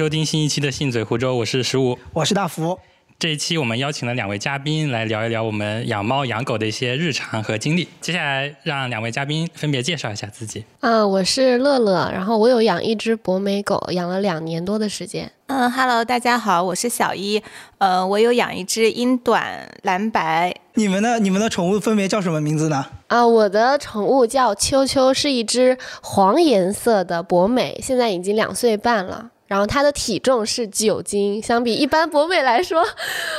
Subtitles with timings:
[0.00, 2.78] 收听新一期的《信嘴湖州》，我是十五，我是大福。
[3.18, 7.86] 这一期我们邀请了两位嘉宾来聊一聊我们养猫养狗的一些日常和经历。
[8.00, 10.64] 接下来让两位嘉宾分别介绍一下自己。
[10.80, 15.30] 嗯，我是乐乐，然后我有养一只博美狗，养了两年多的时间。
[15.48, 17.42] 嗯，Hello，大家好，我是小一，
[17.76, 20.56] 呃，我有养一只英短蓝白。
[20.76, 22.86] 你们的你们的宠物分别叫什么名字呢？
[23.08, 29.32] 啊，我的宠物叫秋秋，是一只黄颜色的博美，现在已经两岁半了。
[29.50, 32.86] 然后它的体重是九斤，相比一般博美来说，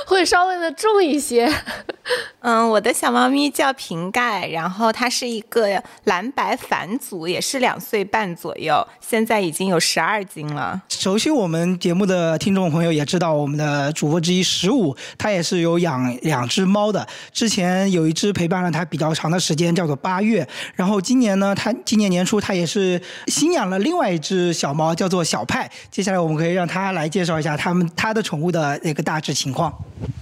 [0.05, 1.49] 会稍微的重一些。
[2.41, 10.81] 嗯，我的小猫咪叫瓶盖，然后它是一个蓝白反祖，也是两岁半左右，现在已经有十二斤了。
[10.89, 17.07] 熟悉我们节目的听众朋友也知道，我们的主播之一十五，他也是有养两只猫的。
[17.31, 20.45] 之前有一只陪伴了他比较长的时间，叫做八月。
[20.75, 25.71] 然后今年呢，他今年年初他也是新养了另外一只小猫，叫做小派。
[26.01, 29.71] 接下来我们可以让他来介绍一下他们他的宠物的那个大致情况。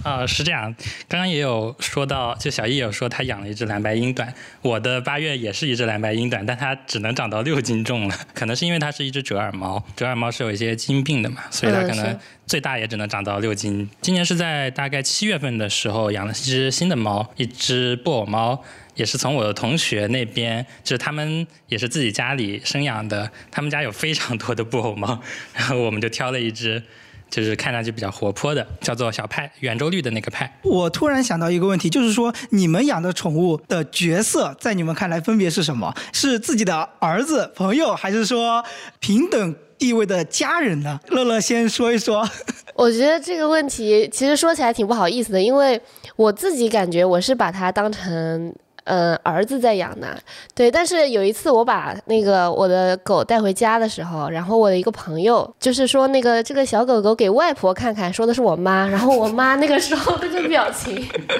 [0.02, 0.64] 啊，是这样，
[1.08, 13.88] 刚刚也有说到，就小易有说他养了一只蓝白英短，我的八月也是一只蓝白英短，但它只能长到六斤重了，可能是因为它是一只折耳猫，折耳猫是有一些基因病的嘛，所以它可能最大也只能长到六斤。
[14.02, 18.62] 今年是在大概七月份的时候养了一只新的猫，一只布偶猫。
[18.94, 25.18] 也是从我的同学那边，就是他们也是自己家里生养的，他们家有非常多的布偶猫，
[25.54, 26.82] 然后我们就挑了一只，
[27.30, 30.52] 就是看上去比较活泼的，叫做小派，圆周率的那个派。
[30.62, 35.94] 我突然想到一个问题，就是说你们养的宠物的角色，在你们看来分别是什么？
[36.12, 38.64] 是自己的儿子、朋友，还是说
[38.98, 40.98] 平等地位的家人呢？
[41.08, 42.28] 乐乐先说一说。
[42.74, 45.80] 我觉得这个问题其实说起来挺不好意思的，因为
[46.16, 48.52] 我自己感觉我是把它当成。
[48.84, 50.16] 嗯，儿子在养呢，
[50.54, 50.70] 对。
[50.70, 58.86] 但是有一次我把那个我的狗带回家的时候，然后我的一个朋友就是说那个这个小狗狗给外婆看看，说的是我妈。
[58.86, 60.96] 然后我妈那个时候那个表情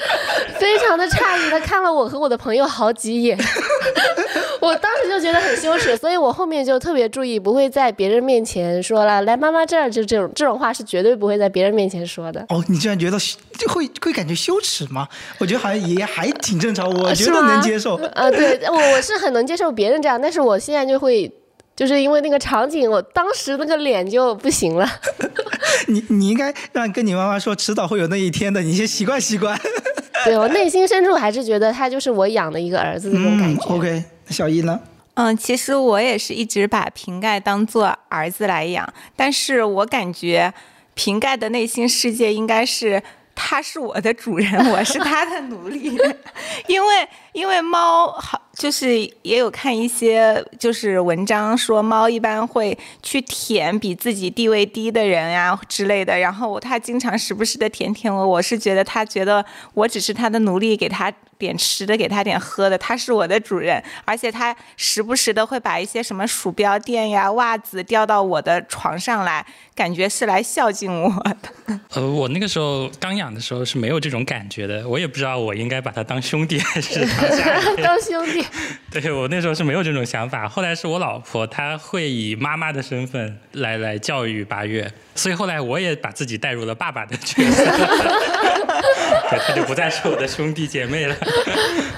[0.59, 3.39] 非常的诧异，她看了我和我的朋友好几眼。
[4.61, 12.45] 我当时就觉得很羞耻，所以我后面就特别注意，不会在别人面前说了来妈妈这儿，就这种这种话是绝对不会在别人面前说的。
[12.51, 13.19] 哦，你居然觉得
[13.59, 15.09] 就会会感觉羞耻吗？
[15.39, 17.97] 我觉得好像也还挺正常，我觉得能接受。
[18.15, 21.31] 啊，对我我是很能接受别人这样，但是我现在就会
[21.75, 24.89] 就是因为那个场景，我当时那个脸就不行了。
[25.89, 29.59] 你你应该让跟你妈妈说，迟早会有那一天的，你先习惯习惯。
[30.25, 33.75] 对我内心深处还是觉得他就是我养的一个儿子的那种感觉。
[33.75, 34.05] OK。
[34.29, 34.79] 小一呢？
[35.15, 40.55] 嗯，其实我也是一直把瓶盖当做儿子来养，但是我感觉
[40.95, 43.03] 瓶盖的内心世界应该是
[43.43, 45.99] 他是我的主人，我是他的奴隶，
[46.69, 48.41] 因为因为猫好。
[48.53, 59.43] 就是也有看一些就是文章说猫一般会去舔比自己地位低的人呀之类的，然后它经常时不时的舔舔我，我是觉得它觉得
[59.73, 71.81] 我只是它的奴隶，给它点吃的，给它点喝的，它是我的主人，而且它时不时的会把一些什么鼠标垫呀、袜子掉到我的床上来，感觉是来孝敬我的。
[71.95, 77.07] 呃，我那个时候刚养的时候是没有这种感觉的，我也不知道我应该把它当兄弟还是
[77.83, 78.45] 当兄弟。
[78.91, 87.65] 对我那时候是没有这种想法，后来是我老婆，她会以妈妈的身份来来教育八月，所以后来我也把自己带入了爸爸的角色，
[89.31, 91.15] 对，他就不再是我的兄弟姐妹了，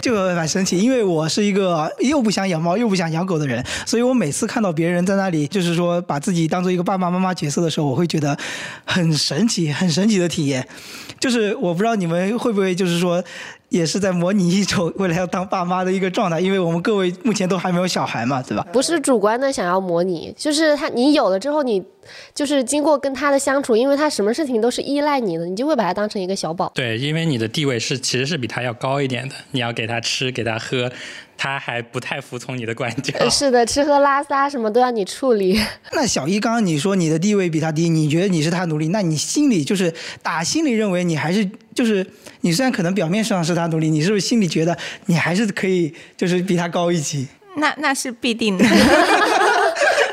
[0.02, 8.36] 就蛮神奇，因为我是一个又不想养猫又不想养狗的人，所以我每次看到别人在那里就是说把自己当做一个爸爸妈妈角色的时候，我会觉得
[8.84, 10.68] 很神奇，很神奇的体验，
[11.18, 13.24] 就是我不知道你们会不会就是说。
[13.72, 18.66] 也是在模拟一种未来要当爸妈的一个状态，因为我们各位目前都还没有小孩嘛，对吧？
[18.72, 21.82] 不是主观的想要模拟，就是他你有了之后，你
[22.34, 26.70] 就是经过跟他的相处，因为他什么事情都是依赖你的，你就会把他当成一个小宝。
[26.74, 30.90] 对，因为你的地位是其实是比他要高一点的，你要给他吃，给他喝。
[31.34, 33.28] 他还不太服从你的管教。
[33.28, 35.60] 是的，吃喝拉撒什么都要你处理。
[35.90, 38.88] 那小一，刚刚你说你的地位比他低，你觉得你是他奴隶？
[38.88, 42.06] 那你心里就是打心里认为你还是就是
[42.42, 44.76] 你虽然可能表面上是他奴隶，你是不是心里觉得
[45.06, 47.26] 你还是可以就是比他高一级？
[47.56, 48.64] 那那是必定的。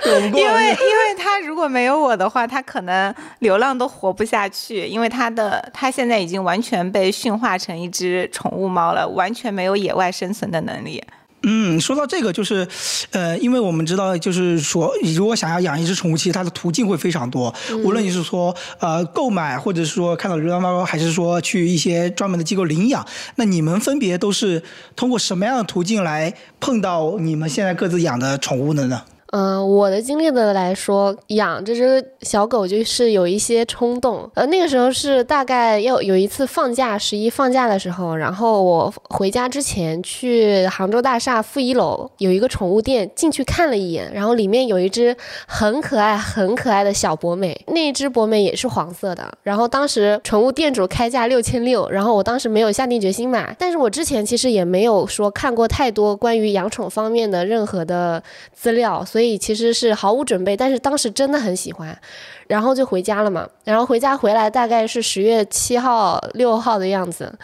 [0.09, 4.88] 因为 因为他如果没有我的话，他可能流浪都活不下去。
[4.88, 11.03] 因为他的他现在已经完全被驯化成一只宠物猫了，完全没有野外生存的能力。
[11.44, 12.67] 嗯，说到这个，就是，
[13.11, 17.53] 呃，因为我们知道，就是说，如果想要养一只宠物，其实它的途径会非常多。
[17.85, 24.61] 无论你是说，呃，购买，或者是说看到流浪猫，还是说去一些专门的机构领养，那你们分别都是
[24.97, 29.03] 通过什么样的途径来碰到你们现在各自养的宠物的呢？
[29.31, 34.28] 嗯，我的经历的来说，养这只小狗就是有一些冲动。
[34.34, 45.16] 呃，那个时候是大概要有一次放假，十一放假的时候，然后我回家之前去杭州大厦负一楼有一个宠物店，进去看了一眼，然后里面有一只
[45.48, 49.31] 很可爱、很可爱的小博美，那一只博美也是黄色的。
[49.44, 58.24] 然后当时宠物店主开价六千六，然后我当时没有下定决心买，但是我之前其实也没有说看过太多关于养宠方面的任何的
[58.56, 59.19] 资料，所以。
[59.19, 62.00] 所以其实是毫无准备，但是当时真的很喜欢，
[62.48, 63.45] 然后就回家了嘛。
[63.66, 67.38] 然后回家回来大概是十月七号、六号的样子，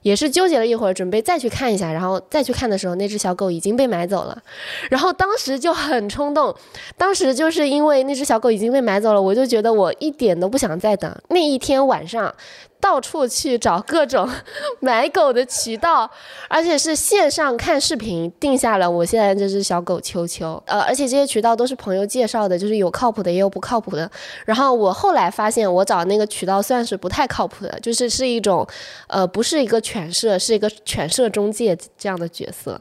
[0.00, 1.92] 也是纠结了一会儿，准备再去看一下。
[1.92, 4.42] 然后再去看的时候，那只小狗已经被买走了。
[4.88, 6.56] 然后当时就很冲动，
[6.96, 11.14] 当时就是因为那只小狗已经被买走了，我就觉得我一点都不想再等。
[11.28, 12.34] 那一天晚上。
[12.80, 14.28] 到处去找各种
[14.80, 16.10] 买狗的渠道，
[16.48, 20.60] 而且是线上看视频定下了我现在这只小狗秋秋。
[20.66, 24.10] 呃，而且这些渠道都是朋友介绍的，就是有靠谱的，也有不靠谱的。
[24.46, 28.66] 然后我后来发现，我找那个渠道算是不太靠谱的，就是是一种，
[29.08, 32.80] 呃，不是一个犬舍，是一个犬舍中介这样的角色。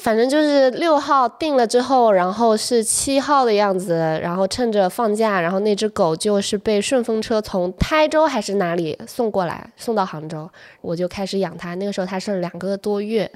[0.00, 10.50] 反正就是六号定了之后，然后是七号的样子，然后趁着放假，然后那只狗就是被顺风车从台州还是哪里送过来，送到杭州，
[10.80, 11.74] 我就开始养它。
[11.74, 13.30] 那个时候它是两个多月。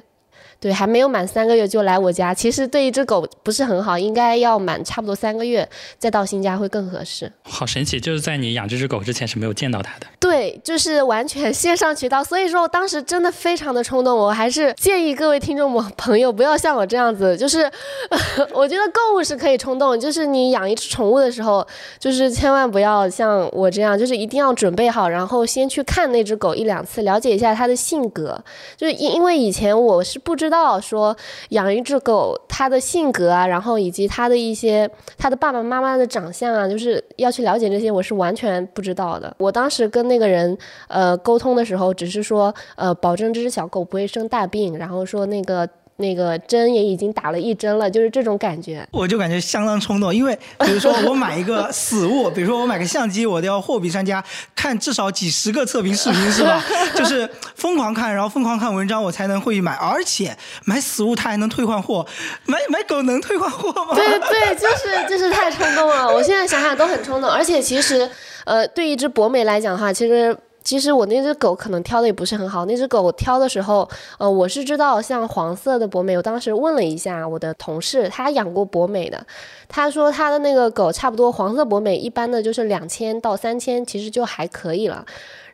[0.60, 5.68] 对，还没有满三个月就来我家，其实对一只狗不是很好，应该要满差不多三个月
[5.98, 7.30] 再到新家会更合适。
[7.42, 10.06] 好神奇，就是在你养这只狗之前是没有见到它的。
[10.18, 14.16] 对，就是完全 线上渠道，所以说我当时真的非常的冲动。
[14.16, 17.70] 我还是建议各位听众朋友不要像我这样子，就是
[18.54, 21.66] 我觉得购物是可以冲动，就是你养一只宠物的时候，
[21.98, 28.42] 就是千万不要像我这样，就是一定要准备好，然后先去看那只狗一两次，了解一下它的性格。
[28.78, 30.53] 就是因因为以前我是不知道。
[30.54, 31.16] 道说
[31.48, 39.34] 养一只狗，它的性格啊，然后以及它的一些它的爸爸妈妈的长相啊，就是要去了解这些，我是完全不知道的。
[39.38, 40.56] 我当时跟那个人
[40.88, 45.68] 呃沟通的时候，只是说呃保证这只小狗不会生大病，然后说那个。
[45.96, 48.86] 那个针也已经打了一针了，就是这种感觉。
[48.90, 54.22] 我就感觉相当冲动，因为比如说我买一个死物， 比如说我买个相机，我都要货比三家，
[54.56, 56.64] 看至少几十个测评视频，是吧？
[56.96, 59.72] 就是疯狂看，然后疯狂看文章，我才能会买。
[59.74, 62.04] 而且买死物它还能退换货，
[62.46, 63.94] 买买狗能退换货吗？
[63.96, 66.12] 对对，就是就是太冲动了。
[66.12, 68.10] 我现在想想都很冲动，而且其实，
[68.44, 70.36] 呃，对一只博美来讲的话，其实。
[70.64, 72.64] 其实我那只狗可能挑的也不是很好。
[72.64, 73.88] 那只狗挑的时候，
[74.18, 79.24] 呃，我是知道像黄色的博美，我当时问了一下我的同事，他养过博美的，
[79.68, 85.04] 他说他的那个狗差不多黄色博美一般的就是两千到三千，其实就还可以了。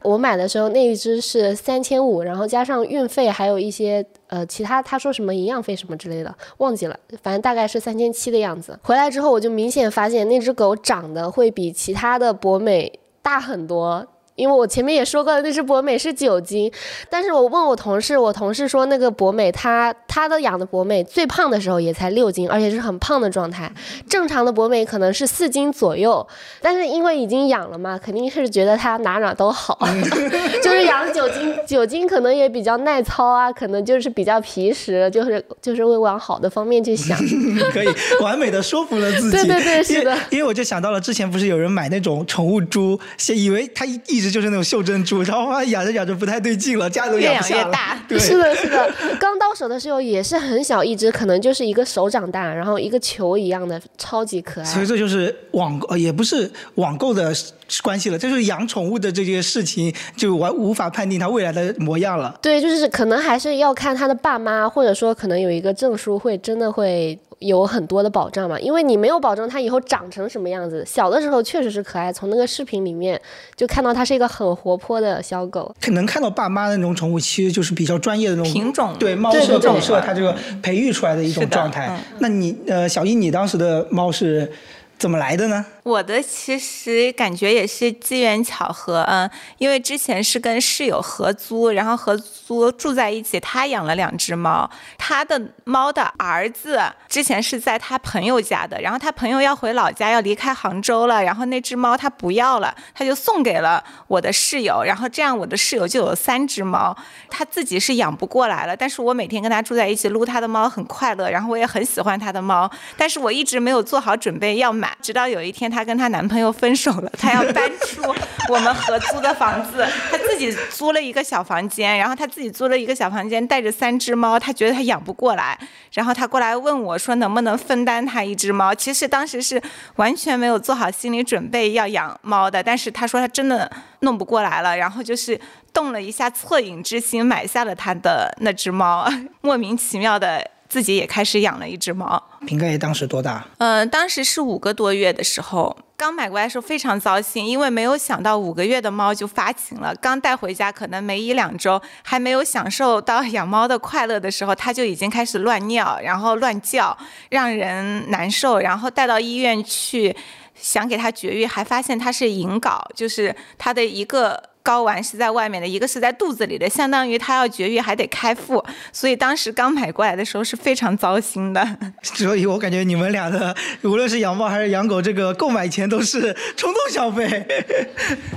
[0.02, 8.78] 我买的时候那一只是三千五，然后加上运费还有一些呃其他，他说什么营养费什么之类的，忘记了，反正大概是三千七的样子。
[8.82, 14.06] 回来之后我就明显发现那只狗长得会比其他的博美大很多。
[14.40, 16.72] 因为我前面也说过了，那只博美是九斤，
[17.10, 23.70] 但是我问我同事，我同事说那个博美，他他的养的博美最胖的时候也才六斤，而且是很胖的状态，
[24.08, 26.26] 正常的博美可能是四斤左右，
[26.62, 29.78] 但是因为已经养了嘛，肯定是觉得它哪哪都好，
[30.62, 37.18] 就是养九斤，九斤可能也比较耐操啊，可能就是比较皮实，就是就是会往好的方面去想，
[37.72, 37.88] 可以
[38.22, 42.98] 完美的说服了自己，对对对，是的，因为我就想到了之前不是有人买那种宠物猪，
[43.34, 44.40] 以为它一一直。
[44.40, 47.76] 就是那种袖珍珠，然后它养着养着不太对劲了，家都养不下了。
[48.18, 54.64] 是的，是的，刚到手的时候也是很小一只，可能就是一个手掌大，然后一个球一样的，超级可爱。
[54.64, 57.34] 所以这就是网购，也不是网购的
[57.82, 62.38] 关系了，这是养宠物的这些事情，就完无法判定它未来的模样了。
[62.40, 67.18] 对，就是可能还是要看它的爸妈，或者说可能有一个证书，会真的会。
[67.40, 70.84] 有很多的保障嘛，因为你没有保证它以后长成什么样子。
[70.86, 73.18] 小的时候确实是可爱，从那个视频里面
[73.56, 75.74] 就看到它是一个很活泼的小狗。
[75.92, 81.98] 能看到爸妈的那种宠物，其实就是比较专业的那种品种，对猫舍狗舍，它这个培育出来的一种状态。
[82.18, 84.52] 那你呃，小一，你当时的猫是
[85.00, 85.64] 怎么来的呢？
[85.82, 96.78] 我的其实感觉也是机缘巧合，嗯，因为之前是跟室友合租，然后合租住在一起，他养了两只猫，他的猫的儿子
[97.08, 106.94] 之前是在他朋友家的，然后他朋友要回老家，要离开杭州了，然后那只猫他不要了，他就送给了我的室友，然后这样我的室友就有三只猫，
[107.30, 118.02] 他自己是养不过来了，但是我每天跟他住在一起，撸他的猫很快乐，然后我也很喜欢他的猫，但是我一直没有做好准备要买，直到有一天，她跟她男朋友分手了，她要搬出
[118.48, 125.58] 我们合租的房子，她自己租了一个小房间，然后她自己租了一个小房间，带着三只猫，她觉得她养不过来，
[125.92, 128.74] 然后她过来问我说能不能分担她一只猫。
[128.74, 129.60] 其实当时是
[129.96, 133.70] 完全没有做好心理准备要养猫的，但是她说她真的
[134.00, 135.38] 弄不过来了，然后就是
[135.72, 139.08] 动了一下恻隐之心，买下了她的那只猫，
[139.42, 140.46] 莫名其妙的。
[140.70, 142.22] 自己也开始养了一只猫。
[142.46, 143.44] 瓶盖当时多大？
[143.58, 149.94] 呃，当时是五个多月的时候，刚买过来的时候非常糟心，因为没有想到五个月的猫就发情了。
[149.96, 156.96] 刚带回家可能没一两周，还没有享受到养猫的快乐的时候，它就已经开始乱尿，然后乱叫，
[157.28, 158.58] 让人难受。
[158.60, 160.16] 然后带到医院去，
[160.54, 164.49] 想给它绝育，还发现它是隐睾，就是它的一个。
[164.62, 171.78] 睾丸是在外面的，一个是在肚子里的，相当于他要绝育还得开腹，所以当时刚买过来的时候是非常糟心的。
[172.02, 176.20] 所以我感觉你们俩的无论是养猫还是养狗，这个购买前都是
[176.56, 177.26] 冲动消费。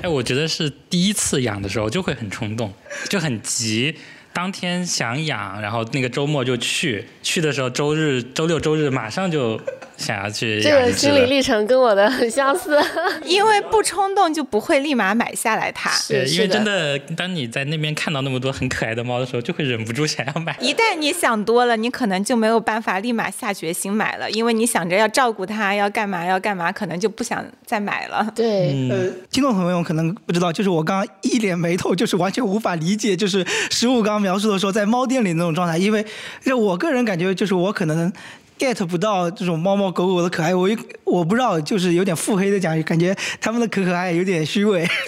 [0.01, 2.74] 哎，我觉得是第一次养的时候就会很冲动，
[3.10, 3.96] 就很急。
[4.32, 9.62] 当天想养，然后那个周末就去，去的时候周日、周六、周日马上就
[9.97, 12.79] 想要去这个心理历程跟我的很相似，
[13.25, 15.91] 因为不冲动就不会立马买下来它。
[16.07, 20.57] 对，因为真的，当你在那边看到那么多很可爱的猫的时候，就会忍不住想要买。
[20.59, 28.27] 一旦你想多了，你可能就没有办法立马下决心买了，因为你想着要照顾它，要干嘛要干嘛，可能就不想再买了。
[28.33, 34.23] 对，呃，听众朋友可能不知道，就是我刚刚一脸眉头，就是完全无法理解，就是十五刚。
[34.23, 36.05] 描述的时候，在猫店里那种状态，因为
[36.45, 38.09] 就我个人感觉，就是我可能
[38.57, 40.53] get 不到这种猫猫狗狗的可爱。
[40.53, 40.69] 我
[41.03, 44.86] 我不知道，就是有点腹黑的讲，感觉他们的可可爱有点虚伪。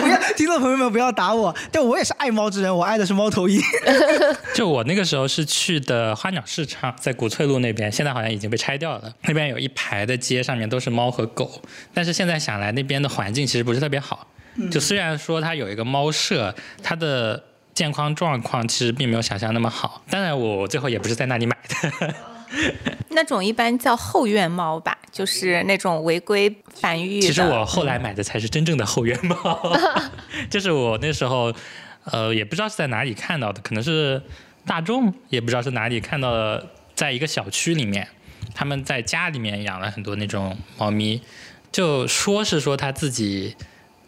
[0.00, 3.60] 不要，听众朋友们不要打我，但我也是爱猫之人，我爱的是猫头鹰。
[4.54, 9.12] 就我那个时候是去的花鸟市场，在古翠路那边，现在好像已经被拆掉了。
[9.22, 11.62] 那边有一排的街，上面都是猫和狗，
[11.94, 14.26] 但是现在想来，那边的环境其实不是特别好。
[14.70, 17.42] 就虽然说它有一个猫舍，它的。
[17.74, 22.14] 健康状况其实并没有想象那么好，当然我最后也不是在那里买的。
[23.10, 27.20] 那种一般叫后院猫吧，就是那种违规繁育。
[27.20, 29.78] 其实我后来买的才是真正的后院猫，
[30.50, 31.52] 就是我那时候，
[32.04, 34.22] 呃，也不知道是在哪里看到的，可能是
[34.66, 38.08] 大众，也不知道是哪里看到的，在一个小区里面，
[38.54, 41.20] 他们在家里面养了很多那种猫咪，
[41.70, 43.56] 就说是说他自己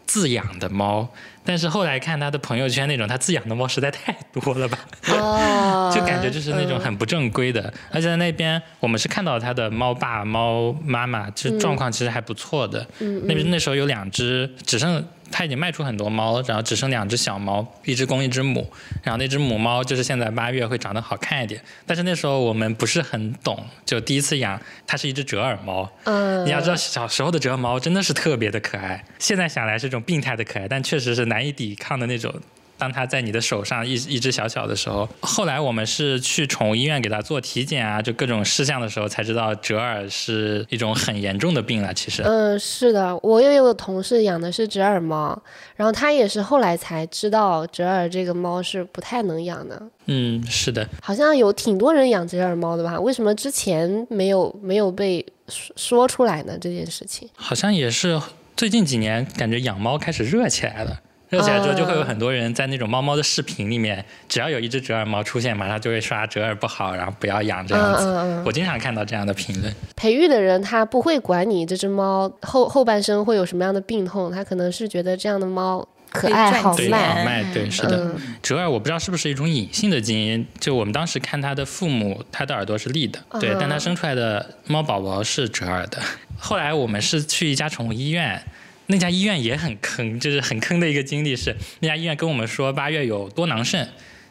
[0.05, 1.09] 自养的猫。
[1.45, 4.79] 但是后来看他的朋友圈那种他自养的猫实在太多了吧，
[5.93, 7.71] 就感觉就是那种很不正规的。
[7.91, 12.85] 而且在那边我们是看到他的猫爸猫妈妈，其实状况其实还不错的。
[12.99, 15.05] 嗯那边那时候有两只，只剩。
[15.31, 18.71] 他已经卖出很多猫，然后只剩两只小猫，一只公一只母。
[19.03, 25.91] 然后那只母猫就是现在八月会长得好看一点，但是那时候我们不是很懂，就第一次养，它是一只折耳猫。
[26.05, 32.33] 嗯，你要知道小时候的折耳猫真的是特别的可爱，现在想来是一种病态的可爱，但确实是难以抵抗的那种。
[32.77, 41.93] 当它在你的手上一一只小小的时候，后来我们是去宠物医院给它做体检啊，就各种事项的时候才知道折耳是一种很严重的病了。
[41.93, 45.41] 其实，嗯，是的，我也有个同事养的是折耳猫，
[45.75, 49.81] 然后他也是后来才知道折耳这个猫是不太能养的。
[50.07, 52.99] 嗯，是的，好像有挺多人养折耳猫的吧？
[52.99, 56.57] 为什么之前没有没有被说出来呢？
[56.59, 58.21] 这件事情好像也是
[58.55, 60.99] 最近几年感觉养猫开始热起来了。
[61.29, 68.43] 热起来之后，就会有很多人在那种猫猫的视频里面，只要有一只折耳猫出现，马上就会刷折耳不好，然后不要养这样子。
[68.45, 69.73] 我经常看到这样的评论。
[69.95, 77.43] 培育的人他不会管你这只猫后后半生会有什么样的病痛，他可能是觉得这样的猫可爱好卖。
[77.51, 78.13] 对，是的。
[78.43, 85.97] 折耳我不知道是不是一种隐性的基因，就我们当时看它的父母，它的耳朵是立的，对，但它生出来的猫宝宝是折耳的。
[86.37, 88.39] 后来我们是去一家宠物医院。
[88.87, 93.87] 那家医院也很坑，就是很坑的一个经历是，那家医院跟我们说八月有多囊肾，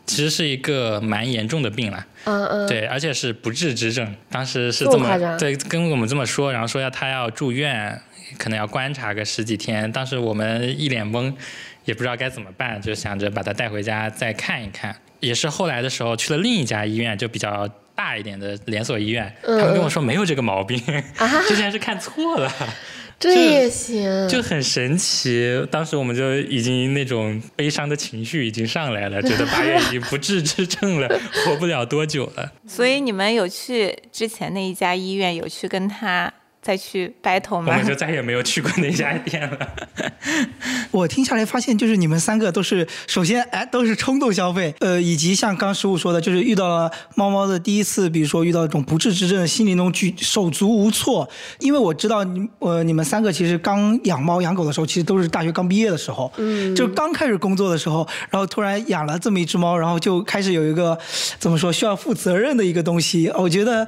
[0.07, 2.07] 其实是一个蛮严重的病了。
[2.25, 2.69] 嗯嗯。
[2.69, 4.15] 对，而且是不治之症。
[4.31, 8.01] 当时是这么对跟我们这么说，然后说要他要住院，
[8.39, 9.91] 可能要观察个十几天。
[9.91, 11.35] 当时我们一脸懵，
[11.85, 14.95] 也不知道该怎么办，就想着把他带回家再看一看。
[15.21, 20.79] 也是后来的时候去了另一家医院，就比较大一点的连锁医院，他们跟我说没有这个毛病，
[21.49, 22.53] 之前是看错了。
[23.18, 25.66] 这也行，就很神奇。
[25.71, 31.09] 当时我们就已经那种悲伤的情绪已经上来了，觉得 八月已经不治之症了，
[31.44, 32.52] 活不了多久了。
[32.66, 36.33] 所以你们有去之前那一家医院，有去跟他
[36.64, 37.87] 再去 battle 我们？
[37.87, 39.59] 就再也没有去过那家店了。
[40.90, 51.28] 我听下来发现，就是你们三个都是首先哎都是冲动消费，呃，以及像刚师傅说的，就是遇到了猫猫的第一次，比如说遇到一种不治之症，心里那种举手足无措。
[51.59, 60.99] 因为我知道你呃你们三个其实刚养猫养狗的时候，其实都是大学刚毕业的时候，嗯，就刚开始工作的时候，然后突然养了这么一只猫，然后就开始有一个
[61.38, 63.87] 怎么说需要负责任的一个东西，我觉得。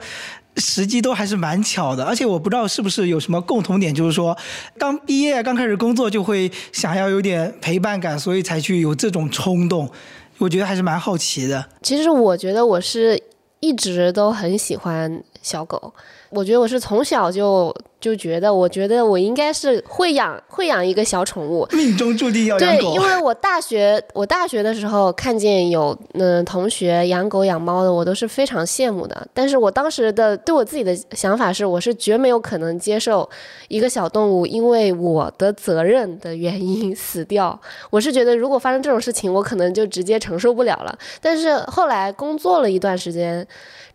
[0.57, 4.37] 时机都还是蛮巧的，而且我不知道是不是有什么共同点，就是说
[4.79, 9.91] 刚毕业、刚开始工作就会想要有点陪伴感，所以才去有这种冲动。
[10.39, 11.65] 我觉得还是蛮好奇的。
[11.83, 13.23] 其实我觉得我是
[13.61, 15.95] 一直都很喜欢小狗，
[16.30, 21.66] 我觉得我是从小就就觉得，我觉得我应该是会养会养一个小宠物。
[21.73, 29.26] 命中注定要养对，狗因，为我大学我大学的时候看见有嗯、同学养狗养猫的，我都是非常羡慕的。
[29.33, 33.28] 但是我当时的对我自己的想法是，我是绝没有可能接受
[33.68, 37.59] 一个小动物因为我的责任的原因死掉。
[37.90, 40.99] 我是觉得如果发生这种事情，我可能就直接承受不了了。
[41.21, 43.47] 但是后来工作了一段时间。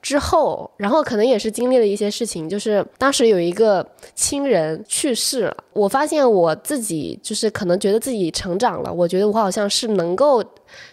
[0.01, 10.43] 之后，然后可能也是经历了一些事事情，就是当时有一个亲人去世了，我发现我自己就是可能觉得自己成长了，我觉得我好像是能够，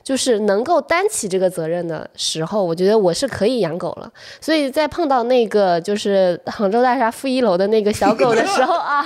[0.03, 4.11] 就是能够担起这个责任的时候，我觉得我是可以养狗了。
[4.41, 9.05] 所以在碰到那个就是杭州大厦负一楼的那个小狗的时候啊，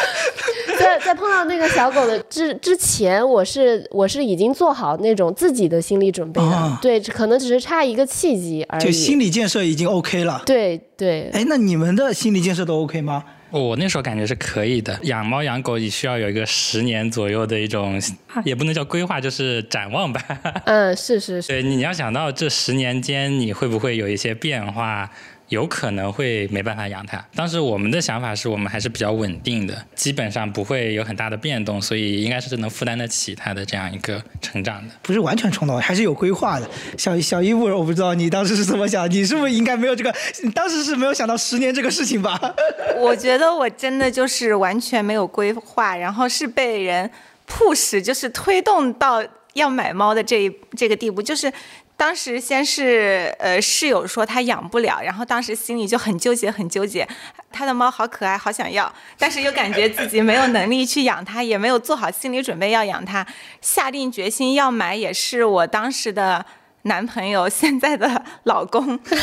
[0.78, 8.84] 在在碰到那个小狗的之之前，我是我是已经做好那种自己的心理准备的，啊对，可能只是差一个契机而已。
[8.84, 10.42] 就心理建设已经 OK 了。
[10.44, 13.24] 对对，哎，那你们的心理建设都 OK 吗？
[13.50, 14.98] 我那时候感觉是可以的。
[15.02, 18.00] 养猫养狗也需要有一个十年左右的一种，
[18.44, 20.20] 也不能叫规划，就是展望吧。
[20.66, 25.10] 嗯，是是是，对，你要想到这十年间你会不会有一些变化，
[25.50, 27.22] 有可能会没办法养它。
[27.34, 34.94] 当时我们的想法是我们还是比较稳定的，基本上不会有很大的变动，所以应该是能负担得起它的这样一个成长的。
[35.02, 36.70] 不是完全冲动，还是有规划的。
[36.96, 40.14] 小小一步，我不知道你当时是怎么想，你是不是应该没有这个？
[40.44, 42.40] 你当时是没有想到十年这个事情吧？
[42.96, 47.10] 我觉得我真的就是完全没有规划，然后是被人
[47.48, 49.20] push，就是推动到
[49.54, 51.52] 要买猫的这一这个地步，就是。
[52.00, 57.06] 当时先是呃室友说他养不了，然后当时心里就很纠结很纠结，
[57.52, 63.26] 他的猫好可爱，好想要，但是又感觉自己没有能力去养它，也没有做好心理准备要养它，
[63.60, 66.46] 下定决心要买，也是我当时的
[66.84, 69.14] 男朋友，现在的老公， 他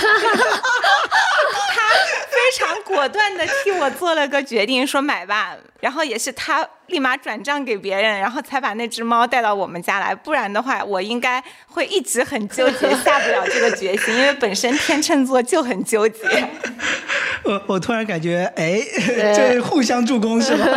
[2.29, 5.55] 非常果断的替我做了个决定，说买吧。
[5.79, 10.13] 然后也是他立马转账给别人，然后才把那只猫带到我们家来。
[10.15, 16.21] 不然的话，我应该会一直很纠结，下不了这个决心，因为本身天秤座就很纠结。
[17.43, 18.81] 我 我突然感觉，哎，
[19.35, 20.65] 这是互相助攻是吧？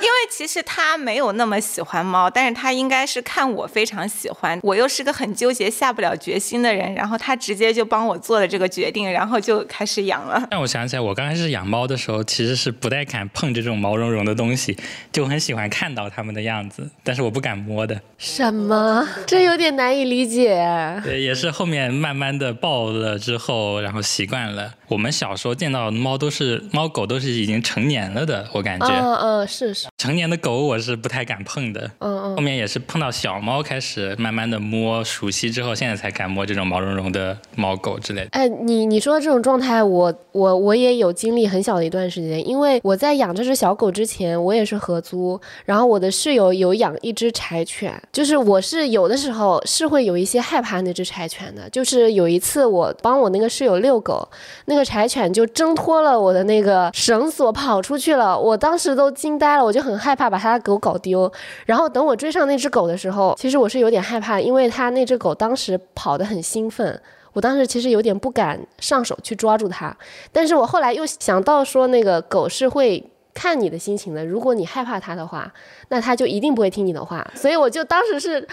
[0.00, 10.42] 因为其实他没有那么喜欢猫，但是他应该是看我非常喜欢，我又是个很纠结、下不了决心的人，然后他直接就帮我做了这个决定，然后就开始养了。
[10.50, 14.76] 让我想起来，我刚开始养猫的时候，其实是不太敢碰这种毛茸茸的东西，
[15.12, 18.00] 就很喜欢看到它们的样子，但是我不敢摸的。
[18.18, 19.06] 什么？
[19.26, 20.64] 这有点难以理解。
[21.04, 24.74] 对，也是后面慢慢的抱了之后，然后习惯了。
[24.88, 28.88] 我们小时候见到的猫都是猫狗都是已经成年了的，我感觉。
[28.88, 31.90] 嗯嗯，是是，成年的狗我是不太敢碰的。
[31.98, 38.28] 嗯嗯后面也是碰到小猫开始慢慢的摸熟悉之后，现在才敢摸这种毛茸茸的猫狗之类的。
[38.32, 54.26] 哎，你你说的这种状态，我我我也有经历很小的一段时间，因为我在养这只小狗之前，我也是是合租，然后我的室友有养一只柴犬，就是我是有的时候是会有一些害怕那只柴犬的，就是有一次我帮我那个室友遛狗，
[54.66, 61.30] 那个柴犬就挣脱了我的那个绳索跑出去了，我当时都惊呆了，我就很害怕把他的狗搞丢，
[61.66, 67.00] 然后等我追上那只狗的时候，其实我是有点害怕，因为它那只狗当时跑得很兴奋。
[67.32, 69.96] 我当时其实有点不敢上手去抓住它，
[70.32, 73.08] 但是我后来又想到说，那个狗是会
[73.40, 74.22] 看你的心情的。
[74.22, 75.50] 如果你害怕它的话，
[75.88, 77.26] 那它就一定不会听你的话。
[77.34, 78.46] 所以我就当时是，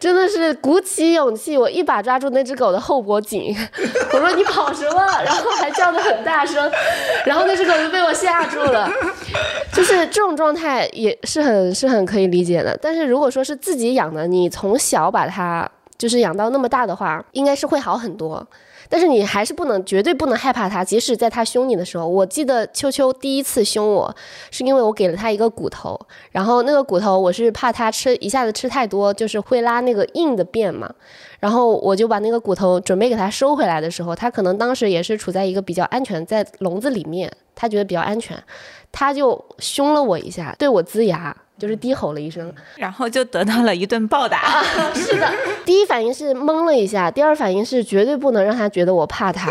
[0.00, 3.54] 真的是鼓起勇气，我一把抓住那只狗的后脖颈，
[4.12, 5.06] 我说你跑什么？
[5.24, 6.68] 然后还叫得很大声，
[7.24, 8.90] 然后那只狗就被我吓住了。
[9.72, 12.76] 就是这种状态也是很是很可以理解的。
[12.82, 18.44] 但是如果说是自己养的，你从小把它就是养到那么大的话，应该是会好很多。
[18.92, 22.06] 但是你还是不能绝对不能害怕它，即使在它凶你的时候。
[22.06, 24.14] 我记得秋秋第一次凶我，
[24.50, 25.98] 是因为我给了它一个骨头，
[26.30, 30.92] 然后那个骨头我是怕它吃一下子吃太多，就是会拉那个硬的便嘛。
[31.40, 38.36] 然后我就把那个骨头准备给它收回来的时候，它可能当时也是处在一个比较安全，在笼子里面，它觉得比较安全，
[38.92, 41.34] 它就凶了我一下，对我呲牙。
[41.62, 44.64] 就是低吼了一声，然后就得到了一顿暴打。
[44.96, 45.32] 是的，
[45.64, 49.48] 第一反应是懵了一下，第二反应是绝对不能让他觉得我怕他。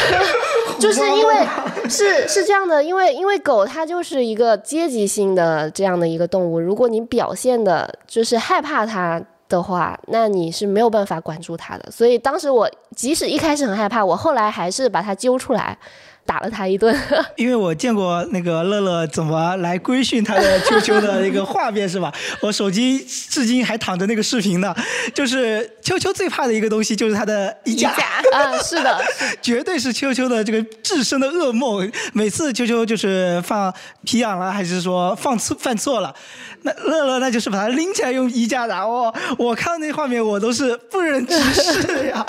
[0.80, 1.46] 就是因为
[1.90, 11.90] 是是这样的，因为因为狗它就是一个阶级性的这样的一个动物，如果你表现的就是害怕它的话，那你是没有办法管住它的。
[11.90, 15.76] 所以当时我即使一开始很害怕，我后来还是把它揪出来。
[16.26, 16.94] 打了他一顿，
[17.36, 22.12] 因为我见过那个乐乐怎么来规训他的秋秋的一个画面是吧？
[22.42, 24.74] 我手机至今还躺着那个视频呢。
[25.14, 27.90] 就是秋秋最怕的一个东西就是他的衣架
[28.32, 29.00] 啊，是的，
[29.40, 31.90] 绝对是秋秋的这个至深的噩梦。
[32.12, 33.72] 每次秋秋就是放
[34.04, 36.12] 皮痒了，还是说放错犯错了，
[36.62, 38.86] 那乐乐那就是把他拎起来用衣架打。
[38.86, 42.26] 我我看到那画面我都是不忍直视呀。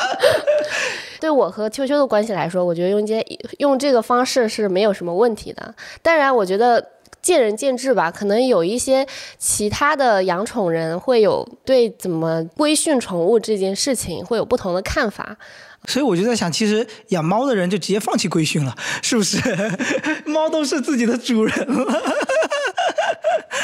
[1.20, 3.26] 对我和秋秋的关系来说，我觉得用这
[3.58, 5.73] 用这个方式是没有什么问题的。
[6.02, 6.86] 当然，我觉得
[7.21, 9.06] 见仁见智吧，可能有一些
[9.38, 15.38] 其他的养宠人会有对怎么规训宠物这件事情会有不同的看法。
[15.86, 19.39] 所以我就在想，其实养猫的人就直接放弃规训了，是不是？
[20.26, 22.02] 猫都是自己的主人了。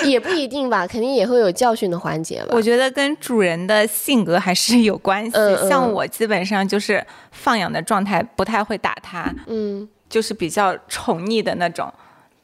[0.05, 2.49] 也不一定吧，肯定也会有教训的环节吧。
[2.51, 5.31] 我觉得跟主人的性格还是有关系。
[5.67, 11.91] 像我基本上就是放养的状态，不太会打它，嗯，就是比较宠溺的那种。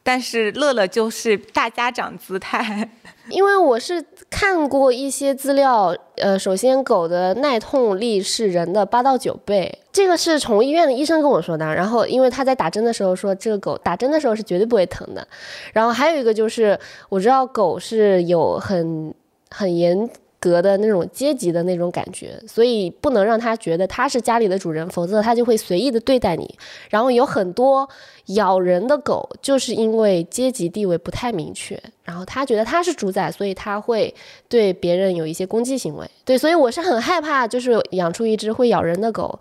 [0.02, 2.90] 但是乐乐就是大家长姿态，
[3.30, 11.64] 因为我是看过一些资料，呃，首先狗的耐痛力是人的八到九倍，这个是宠物医院的医生跟我说的。
[11.76, 15.28] 然后因为他在打针的时候说，这个狗打针的时候是绝对不会疼的。
[15.74, 16.80] 然后还有一个就是
[17.10, 19.14] 我知道狗是有很
[19.52, 20.10] 很严。
[20.40, 26.58] 格的那种阶级的那种感觉，所以不能让他觉得他是家里的主人，否则他就会随意的对待你。
[26.90, 27.88] 然后有很多
[28.28, 34.14] 咬人的狗，就是因为阶级地位不太明确，然后他觉得他是主宰，所以他会
[34.48, 36.10] 对别人有一些攻击行为。
[36.24, 39.40] 对，所以我是很害怕，就是养出一只会咬人的狗。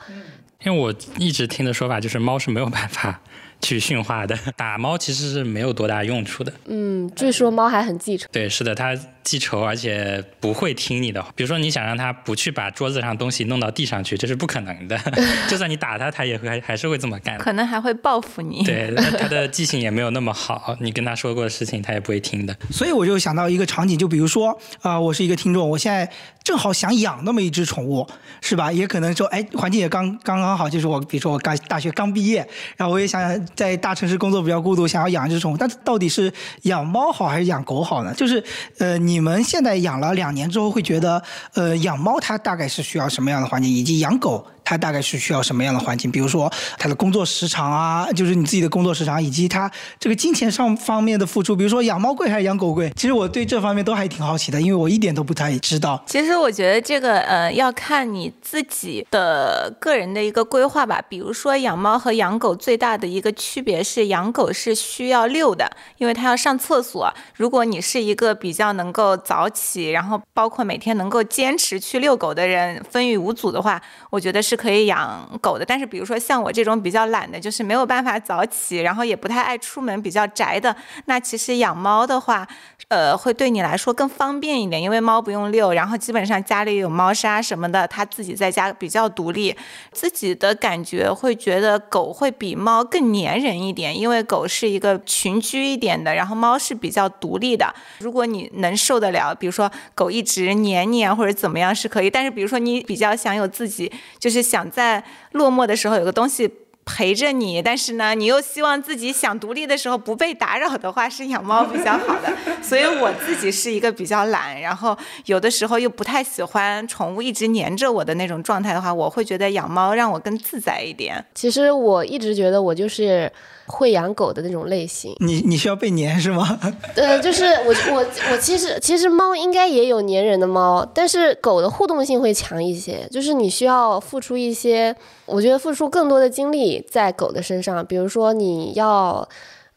[0.65, 3.21] 因为我一直听的说法就是猫是没有办法。
[3.61, 6.53] 去驯化的打猫其实是没有多大用处的。
[6.67, 8.29] 嗯，据说猫还很记仇。
[8.31, 8.97] 对，是的，它
[9.29, 11.23] 记仇，而且不会听你的。
[11.37, 14.99] 比如说，你想让他不去把桌子上东西弄到地上去，这是不可能的。
[15.51, 17.37] 就算你打他，他也会还是会这么干。
[17.37, 18.64] 可能还会报复你。
[18.64, 22.57] 对，他的记性也没有那么好，你跟他说过的事情，他也不会听的。
[22.73, 26.11] 所以我就想到一个场景，就比如说啊，我是一个听众，我现在
[26.43, 28.07] 正好想养那么一只宠物，
[28.41, 28.73] 是吧？
[28.73, 33.29] 也可能说，哎，环境也刚刚刚好，就是我，比如说我刚大学刚毕业，然后我也想。
[33.55, 38.14] 在大城市工作比较孤独，想要养一只宠物，但到底是养猫好还是养狗好呢？
[38.14, 38.43] 就是，
[38.79, 41.20] 呃，你你们现在养了两年之后，会觉得，
[41.54, 44.46] 呃，养猫它大概是需要什么样的环境，以及养狗？
[44.68, 46.11] 它大概是需要什么样的环境？
[46.11, 51.57] 比如说它的工作时长啊，就是你自己的工作时长，以及它这个金钱上方面的付出。
[51.57, 52.92] 比如说养猫贵还是养狗贵？
[52.94, 56.04] 其实我对这方面都还挺好奇的，因为我一点都不太知道。
[56.04, 61.02] 其实我觉得这个呃要看你自己的个人的一个规划吧。
[61.09, 67.11] 比如说养猫和养狗最大的一个区别是，养狗是需要遛的，因为它要上厕所。
[67.35, 74.58] 如果你是一个比较能够早起，然后包括每天能够坚持去遛狗的人，风雨无阻的话，我觉得是。
[74.59, 82.47] 可以养狗的，但是比如说像我这种比较懒的，就是没有办法早起，然后也不太爱出门，比较宅的，那其实养猫的话，
[82.88, 89.55] 呃，会对你来说更方便一点，因为猫不用遛，然后基本上家里有猫砂什么的，它自己在家比较独立，
[89.92, 97.74] 自己的感觉会觉得狗会比猫更粘人一点，因为狗是一个群居一点的，然后猫是比较独立的。
[97.98, 106.51] 如果你能受得了，比如说狗一直黏你啊，或者怎么样是可以，但是比如说你比较想有自己，就是想在落寞的时候有个东西
[106.88, 112.33] 陪着你，但是呢，你又希望自己想独立的时候不被打扰的话，是养猫比较好的。
[112.64, 114.96] 所以我自己是一个比较懒，然后
[115.27, 121.22] 有的时候又不太喜欢宠物一直黏着我的那种状态的话，我会觉得养猫让我更自在一点。
[121.35, 123.31] 其实我一直觉得我就是。
[123.70, 126.59] 会养狗的那种类型，你你需要被粘是吗？
[126.96, 134.96] 呃，就是我我我其实其实猫应该也有粘人的猫，但是狗的互动性会强一些，就是你需要付出一些，
[135.27, 139.29] 我觉得付出更多的精力在狗的身上，比如说你要，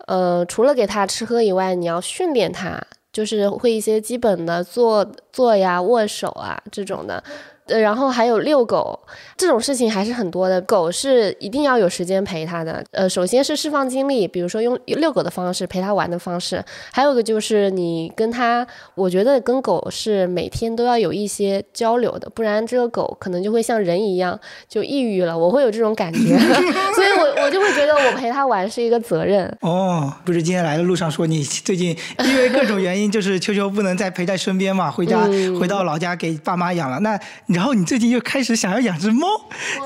[0.08, 2.82] 呃，除了给它吃喝以外，你要训练它，
[3.14, 7.24] 就是会一些基本的坐坐呀、握手啊这种的。
[7.68, 9.00] 呃，然后还有遛狗
[9.38, 10.62] 这种事情还是很多的。
[10.62, 12.84] 狗是一定要有时间陪它的。
[12.92, 16.64] 呃，首先是释放精力，比如说用遛狗的方式陪它玩的方式。
[16.92, 25.38] 还有个就是你跟它，我觉得跟狗是每天都要有一些交流的，不然这个狗可能就会像人一样就抑郁了。
[25.38, 26.20] 我会有这种感觉，
[26.96, 29.46] 所以我我就会觉得我陪它玩是一个责任。
[29.62, 35.22] 哦，不是今天来的路上说你最近因为各种原因，就是秋秋不能再陪在身边嘛，回家
[35.60, 37.00] 回到老家给爸妈养了。
[37.00, 37.20] 那
[37.54, 39.28] 然后你最近又开始想要养只猫，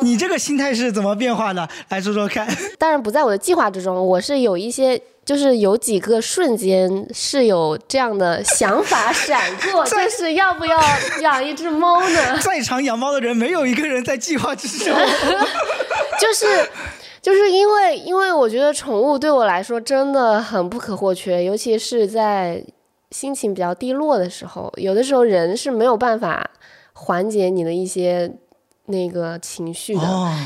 [0.01, 1.67] 你这个心态是怎么变化的？
[1.89, 2.47] 来说说看。
[2.78, 10.80] 当然不在我的计划之中，我是有一些，就是有几个瞬间是有这样的想法闪过， 就是要不要
[11.21, 12.38] 养一只猫呢？
[12.43, 14.93] 在场养猫的人没有一个人在计划之中，
[16.19, 16.69] 就是
[17.21, 22.63] 就是因为因为我觉得宠物对我来说真的很不可或缺，尤其是在
[23.12, 26.47] 心情比较低落的时候，有的时候人是没有办法
[26.95, 28.34] 缓解你的一些
[28.88, 30.01] 那个情绪的，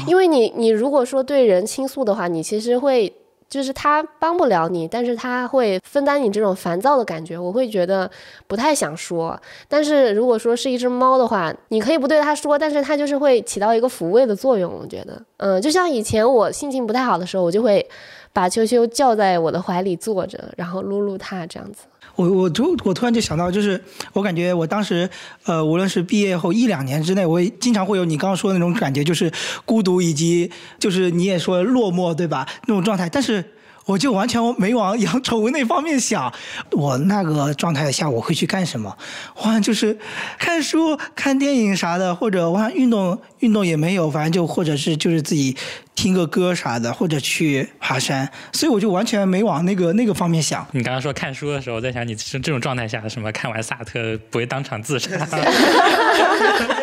[0.05, 3.13] 因为你你如果说对人倾诉的话，你其实会。
[3.49, 7.35] 就是他帮不了你，但是他会分担你这种烦躁的感觉。
[7.35, 8.07] 我会觉得
[8.45, 9.35] 不太想说，
[9.67, 14.71] 但是如果说是一只猫的话，你可以不对它说，但是它就是会起到一个抚慰的作用。
[14.71, 17.83] 我觉得，嗯，就像以前我心情不太好的时候，我就会
[18.31, 21.85] 把秋秋叫在我的怀里坐着，然后撸撸它这样子。
[22.19, 25.09] 我我突我突然就想到，就是我感觉我当时，
[25.45, 29.31] 呃，无论是毕业后一两年之内，我也经常会有你刚刚说的那种感觉，就是
[29.63, 32.45] 孤独以及就是你也说落寞，对吧？
[32.67, 33.43] 那种状态，但是。
[33.89, 36.31] 我就完全没往养宠物那方面想，
[36.73, 38.95] 我那个状态下我会去干什么？
[39.35, 39.97] 我就是
[40.37, 45.57] 看书、看电影啥的，或者我运动运动也没有，反正就或者是就是自己
[45.95, 48.31] 听个歌啥的，或者去爬山。
[48.53, 50.63] 所以我就完全没往那个那个方面想。
[50.71, 55.09] 你刚刚说看书的时候，我在想你是这种状态下，什么看完萨特不会当场自杀？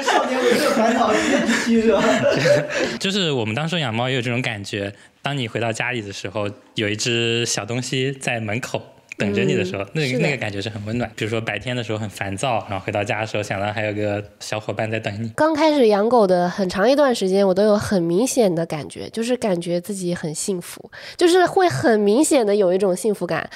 [0.03, 2.02] 少年维特烦恼，一是吧？
[2.98, 4.92] 就是我们当时养猫也有这种感觉。
[5.22, 11.11] 当你回到家里的时候，有一只小东西在门口等着你的时候，那个那个感觉是很温暖。
[11.16, 15.31] 比如说白天的时候很烦躁，然后回到家的时候想到还有个小伙伴在等你。
[15.37, 23.48] 刚开始养狗的很长一段时间，我都有很明显的感觉，就是感觉自己很幸福，就是会很明显的有一种幸福感。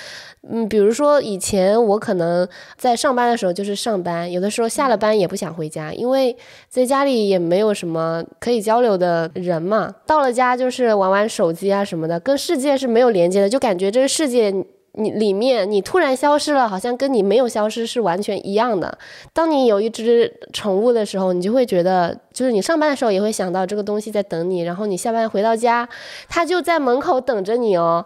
[0.51, 6.35] 嗯，比如说以前我可能在上班的时候就是上班，有的时候下了班也不想回家，因为
[6.69, 9.95] 在家里也没有什么可以交流的人嘛。
[10.07, 14.51] 到了家就是玩玩手机啊什么的，跟世界是没有连接的，就感觉这个世界
[14.93, 18.99] 你里面你突然消失了，好像跟你没有消失是完全一样的。
[19.33, 25.89] 当你有一只宠物的时候，你就会觉得，就是你上班的时候也会想到这个东西在等你，然后你下班回到家，
[26.29, 28.05] 它就在门口等着你哦。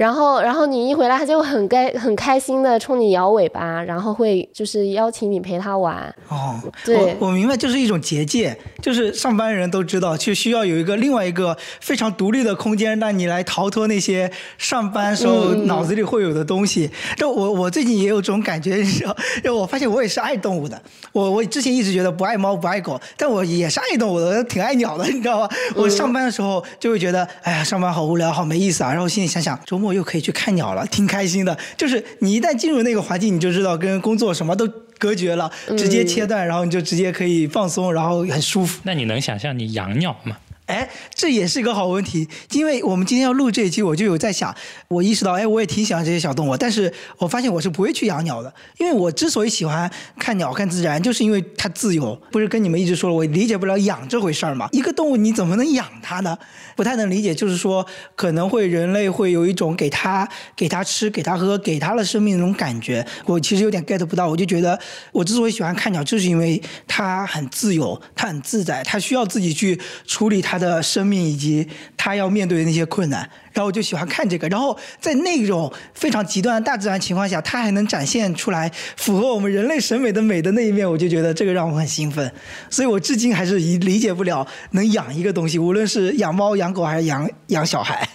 [0.00, 5.94] 然后，然后你一回来，它就很开很开心的冲你摇尾巴，然后会就是邀请你陪它玩。
[6.30, 16.90] 哦，对，我明白，就是一种结界，就是上班人都知道，就需要有一个另外一个非常独立的空间，让你来逃脱那些上班时候脑子里会有的东西。
[17.14, 20.80] 这我我最近也有这种感觉，你知道，因为我发现我也是爱动物的。
[21.12, 25.48] 我我之前一直觉得不爱猫不爱狗，但我也是爱动物的，挺爱鸟的，你知道吗？
[25.76, 28.90] 我上班的时候就会觉得，哎呀，上班好无聊，好没意思啊。
[28.90, 29.89] 然后心里想想，周末。
[29.92, 31.56] 又可以去看鸟了，挺开心的。
[31.76, 38.80] 就是你一旦进入那个环境，你就知道跟工作什么都隔绝了，直接切断，然后你就直接可以放松，然后很舒服。
[38.84, 40.36] 那你能想象你养鸟吗？
[40.70, 44.54] 哎，这也是一个好问题，因为我们今天要录这一期，我就有在想，
[44.86, 52.16] 我意识到，哎，我也挺喜欢这些小动物，但是我发现我是不会去养鸟的，因为我之所以喜欢看鸟、看自然，就是因为它自由。
[52.30, 54.68] 不是跟你们一直说了，我理解不了养这回事儿嘛？
[54.70, 56.38] 一个动物你怎么能养它呢？
[56.76, 64.28] 不太能理解，就是说可能会人类会有一种给它、给它吃、给它喝、给它的生命那种感觉，我其实有点 get 不到。
[64.28, 64.78] 我就觉得，
[65.10, 70.59] 我之所以喜欢看鸟，就是因为它很自由，它很自在，它需要自己去处理它。
[70.60, 73.20] 的生命以及他要面对的那些困难，
[73.54, 74.46] 然后我就喜欢看这个。
[74.48, 82.30] 然后在那种非常极端的大自然情况下，他还能展现出来符合我们人类审美的美的那一面，我就觉得这个让我很兴奋。
[82.68, 88.06] 所以我至今还是理解不了能养一个东西，无论是养猫、养狗还是养 养小孩。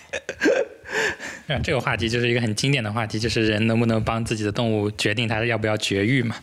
[1.64, 6.36] 这个话题就是一个很经典的话题，就是人能不能帮自己的动物决定它要不要绝育嘛？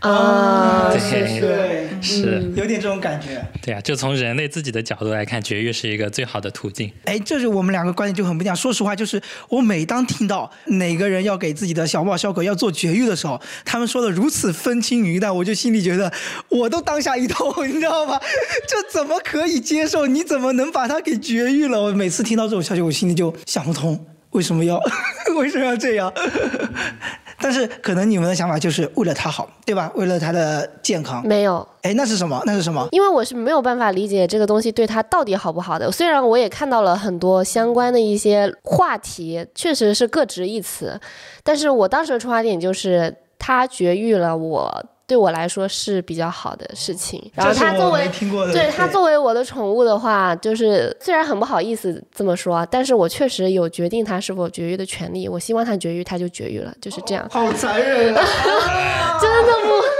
[0.00, 3.44] 啊，对对是有点这种感觉。
[3.60, 6.90] 对啊，就从人类自己的角度来看，绝育是一个最好的途径。
[7.04, 8.54] 哎，这是我们两个观点就很不一样。
[8.54, 16.12] 说实话，就是我每当听到哪个人要给自己的小猫小狗要做绝育的时候，他们说的如此风轻云淡，我就心里觉得
[16.48, 18.20] 我都当下一痛，你知道吗？
[18.68, 20.06] 这怎么可以接受？
[20.06, 21.82] 你怎么能把它给绝育了？
[21.82, 24.80] 我每次听到这种消息，我心里就想不通，为什么要
[25.36, 26.12] 为什么要这样？
[27.40, 29.90] 但是可能你们的想法就是为了它好，对吧？
[29.94, 31.26] 为了它的健康。
[31.26, 32.42] 没有，哎，那是什么？
[32.44, 32.88] 那是什么？
[32.92, 35.90] 因为我是没有办法理解这个东西对它到底好不好的。
[35.90, 41.00] 虽然我也看到了很多相关的一些话题，确实是各执一词，
[41.42, 44.84] 但是我当时的出发点就是它绝育了我。
[45.08, 47.18] 对我来说是比较好的事情。
[47.34, 48.08] 然后它作为
[48.52, 55.26] 对它作为我的宠物的话，就是虽然很不好意思这么说，但是我确实有决定它是否绝育的权利。
[55.28, 57.26] 我希望它绝育，它就绝育了，就是这样。
[57.30, 58.22] 好残忍啊！
[59.20, 59.97] 真的不。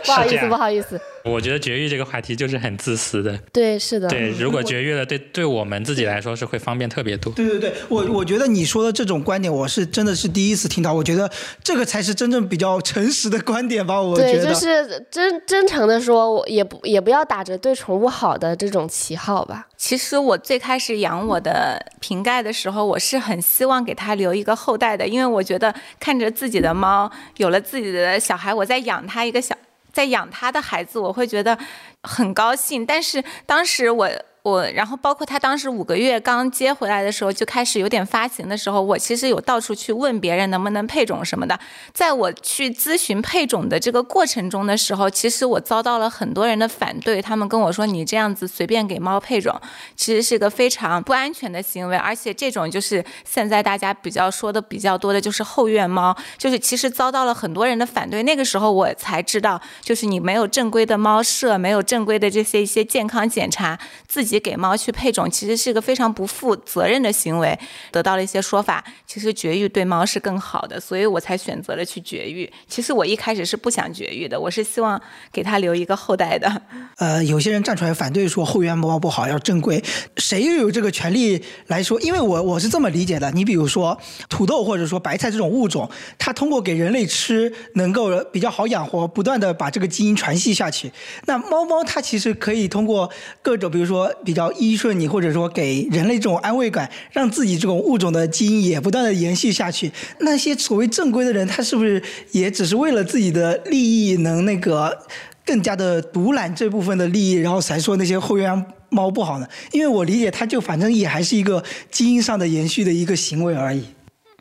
[0.06, 1.00] 不好意思，不好意思。
[1.22, 3.38] 我觉得绝育这个话题就是很自私的。
[3.52, 4.08] 对，是的。
[4.08, 7.30] 对，如果绝育了，对对我们自己来说是会方便特别多。
[7.34, 10.94] 对对对，我我觉得你说的这种观点，我是真的是第一次听到。
[10.94, 11.30] 我觉得
[11.62, 14.00] 这个才是真正比较诚实的观点吧。
[14.00, 19.66] 我对，就是真真诚的说，也不也不要打着对宠物好的这种旗号吧。
[19.76, 29.54] 其实我最开始养我的瓶盖的时候，我是很希望给它留一个后代的，因为我觉得看着自己的猫有了自己的小孩，我在养它一个小。
[29.92, 31.58] 在养他的孩子，我会觉得
[32.02, 32.84] 很高兴。
[32.86, 34.08] 但是当时我。
[34.42, 41.60] 我然后包括他当时五个月刚接回来的时候就开始有点发情的时候，我其实有到处去问别人能不能配种什么的。
[41.92, 47.20] 在我去咨询配种的这个过程中的时候，其实我遭到了很多人的反对。
[47.20, 49.60] 他们跟我说：“你这样子随便给猫配种，
[49.94, 51.96] 其实是个非常不安全的行为。
[51.98, 58.22] 而且这种就是现在大家比较说的比较多的，就是后院猫，就是其实遭到了很多人的反对。
[58.22, 64.29] 那个时候我才知道，就是你没有正规的猫舍，没有正规的这些一些健康检查，自己。
[64.30, 67.58] 己给猫去配种，其实是一个非常不负责任的行为。
[67.90, 72.50] 得到了一些说法，其实绝育对猫是更好的，所以我才选择了去绝育。
[72.68, 75.00] 其实我一开始是不想绝育的，我是希望
[75.32, 76.62] 给它留一个后代的。
[76.98, 79.82] 呃，有些人站出来反对说后院猫不好，要正规。
[80.16, 82.00] 谁又有这个权利来说？
[82.00, 83.30] 因为我我是这么理解的。
[83.32, 90.92] 你比如说土豆或者说白菜这种物种，它通过给人类吃，能够比较好养活，不断的把这个基因传系下去。
[91.26, 93.10] 那猫猫它其实可以通过
[93.42, 94.08] 各种，比如说。
[94.24, 99.90] 比较依顺你，或者说给人类这种安慰感，让自己这种物种的基因也不断的延续下去。
[100.20, 102.02] 那些所谓正规的人，他是不是
[102.32, 104.96] 也只是为了自己的利益，能那个
[105.44, 109.46] 更加的独揽这部分的利益，然后才说那些后院猫不好呢？
[109.72, 113.84] 因为我理解，他就反正也还是一个基因上的延续的一个行为而已。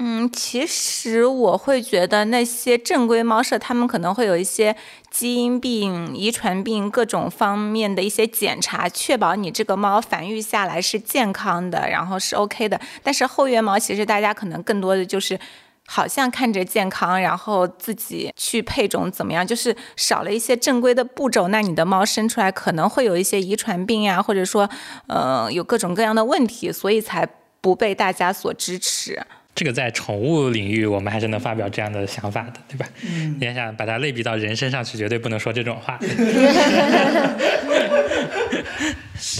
[0.01, 4.73] 嗯，其实我会觉得那些正规猫舍，他们可能会有一些
[5.11, 12.79] 基因病、遗传病各种方面的一些检查，确保你这个猫繁育下来是健康的，然后是 OK 的。
[13.03, 15.37] 但是后院猫其实大家可能更多的就是
[15.85, 24.69] 好像看着健康，然后自己去配种怎么样，就是少了一些正规的步骤，那你的猫生出来可能会有一些遗传病呀，或者说
[25.07, 27.27] 呃有各种各样的问题，所以才
[27.59, 29.21] 不被大家所支持。
[29.59, 32.87] 这个在宠物领域，我们还是能发表这样的想法的，对吧？
[33.03, 35.99] 嗯，你想把它类比到人身上去，绝对不能说这种话。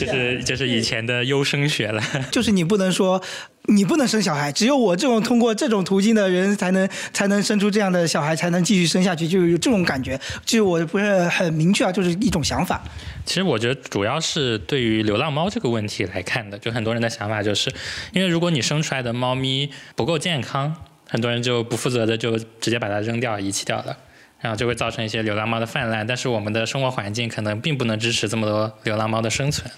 [0.06, 2.02] 就是就是以前的优生学了。
[2.32, 3.22] 就是你不能说。
[3.66, 10.20] 你不能生小孩，只有我这种通过这种途径的人才能才能生出这样的小孩，才能继续生下去，就有这种感觉。
[10.44, 12.82] 其实我不是很明确啊，就是一种想法。
[13.26, 17.72] 其实我觉得主要是对于流浪猫这个问题来看的，就很多人的想法就是，
[18.12, 20.76] 因为如果你生出来的猫咪不够健康，
[21.08, 23.96] 很多人就不负责的就直接把它扔掉、遗弃掉了。
[24.40, 29.70] 然后就会造成一些流浪猫的泛滥，但是我们的生活环境可能并不能支持这么多流浪猫的生存，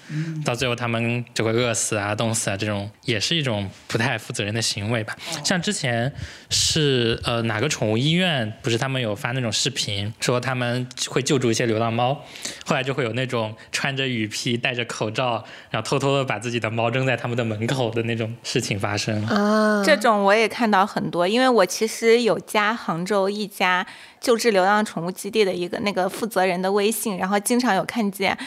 [0.45, 5.15] 到最后它们就会饿死啊、冻死啊，这种也是一种不太负责任的行为吧。
[5.43, 6.13] 像之前
[6.50, 12.13] 是呃哪个宠物医院，不是他们有发那种视频，说他们会救助一些流浪猫，
[12.65, 19.84] 后来就会有那种穿着雨披、戴着口罩，然后偷偷的把自己的猫扔在他们的门口的那种事情发生啊。
[19.84, 23.88] 这种我也看到很多，因为我其实有家杭州一家。
[24.22, 28.38] 救治流浪宠物基地的一个那个负责人的微信，然后经常有看见。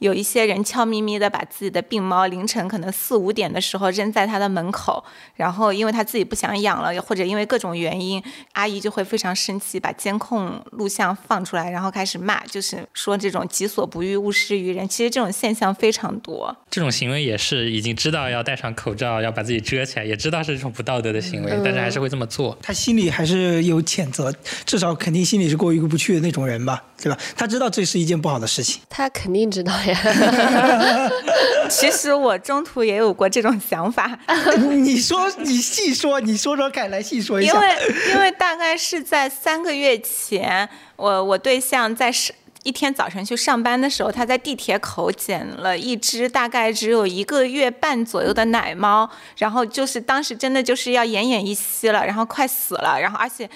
[0.00, 14.88] 有一些人悄咪咪的把自己的病猫凌晨可能四五点的时候扔在他的门口，然后因为他自己不想养了，或者因为各种原因，阿姨就会非常生气，把监控录像放出来，然后开始骂，就是说这种己所不欲，勿施于人。
[14.88, 16.56] 其实这种现象非常多。
[16.70, 22.56] 这种行为也是已经知道要戴上口罩，要把自己遮起来，也知道是一种不道德的行为，但是还是会这么做。
[22.62, 24.34] 他心里还是有谴责，
[24.64, 27.18] 至少肯定心里是过意不去的那种人吧，对吧？
[27.36, 28.80] 他知道这是一件不好的事情。
[28.88, 29.89] 他肯定知道呀。
[31.68, 34.18] 其实我中途也有过这种想法，
[34.70, 37.54] 你说，你细说，你说说看，来细说一下。
[37.54, 37.76] 因为，
[38.14, 53.48] 因为大概是在三个月前，我我对象在上一天早晨去上班的时候，他在地铁口捡了一只大概只有一个月半左右的奶猫，然后就是当时真的就是要奄奄一息了，然后快死了，然后而且。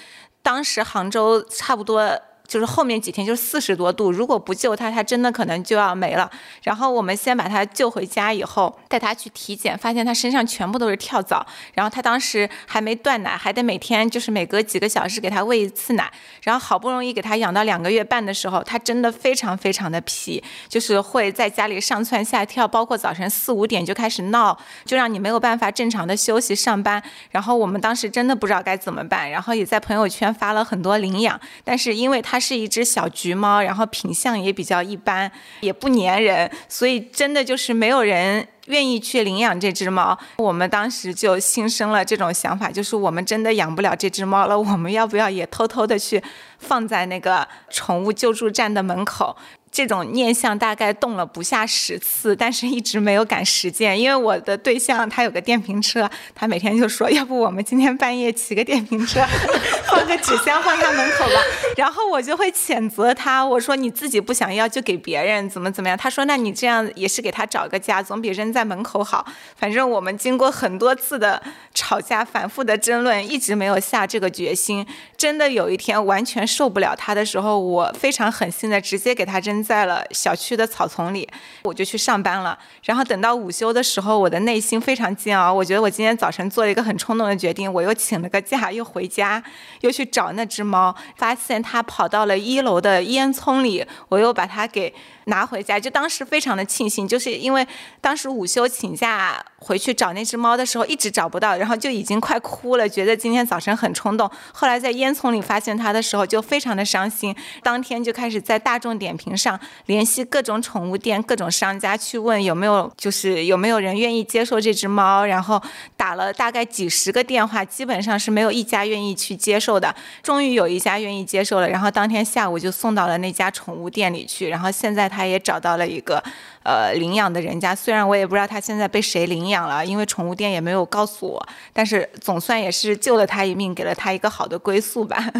[0.45, 2.15] 当时杭州差不多。
[2.47, 6.29] 就是后面几天就四十多度，如果不救它，它真的可能就要没了。
[6.63, 11.45] 然后我们先把它救回家以后，带它去体检，发现它身上全部都是跳蚤。
[11.73, 16.11] 然后它当时还没断奶，还得每天就是每隔几个小时给它喂一次奶。
[16.43, 27.01] 然后好不容易给它养到两个月半的时候，它真的非常非常的皮，就是会在家里上蹿下跳，包括早晨四五点就开始闹，就让你没有办法正常的休息上班。
[27.31, 32.34] 然后我们当时真的不知道该怎么办，然后也在朋友圈发了很多领养，但是因为它。
[32.35, 35.31] 它是一只小橘猫，然后品相也比较一般，
[35.61, 40.19] 也不粘人，所以真的就是没有人愿意去领养这只猫。
[40.35, 46.21] 我们当时就心生了这种想法，就是我们真的养不了这只猫了，我们要不要也偷偷的去
[46.59, 49.33] 放在那个宠物救助站的门口？
[49.75, 53.99] 这种念想大概动了不下十次，但是一直没有敢实践。
[53.99, 59.19] 因为我的对象他有个电瓶车，他每天就说：“要不我们今天半夜骑个电瓶车，
[59.91, 61.41] 放个纸箱放他门口吧。”
[61.75, 69.27] 然后我就会谴责他，我说：“你自己不想要就给别人，怎么怎么样？”他说：“那你这样也是给他找个家，总比扔在门口好。”
[69.59, 74.87] 反正我们经过很多次的吵架、反复的争论，一直没有下这个决心。
[75.17, 79.55] 真的有一天完全受不了它的时候，我非常狠心的直接给它扔。
[79.65, 81.27] 在了小区的草丛里，
[81.63, 82.55] 我就去上班了。
[82.83, 85.51] 然后等到午休的时候，我的内心非常煎熬。
[85.51, 89.43] 我觉得我今天早晨做了一个很冲动的决定，我又请了个假，又回家，
[89.81, 94.93] 又去找那只猫，发现它跑到了一楼的烟囱里，我又把它给。
[95.25, 97.67] 拿回家，就当时非常的庆幸，就是因为
[98.01, 104.29] 当时午休请假回去找那只猫的时候，一直找不到，然后就已经快哭了，觉得今天早晨很冲动。
[104.51, 107.35] 后来在烟囱里发现它的时候，就非常的伤心。
[107.63, 115.25] 当天就开始在大众点评上联系各种宠物店、各种商家去问有没有，就是有没有人愿意接受这只猫。
[115.25, 115.59] 然后
[115.97, 119.95] 打了大概几十个电话，基本上是没有一家愿意去接受的。
[120.21, 124.49] 终于有一家愿意接受了，然后当天下午就送到了那家宠物店里去。
[124.49, 125.11] 然后现在。
[125.15, 126.21] 他也找到了一个，
[126.63, 127.73] 呃，领养的人家。
[127.73, 131.47] 虽然我也不知道他现在被谁领养了，因为宠物店也没有告诉我。
[131.71, 135.31] 但是总算也是救了他一命，给了他一个好的归宿吧。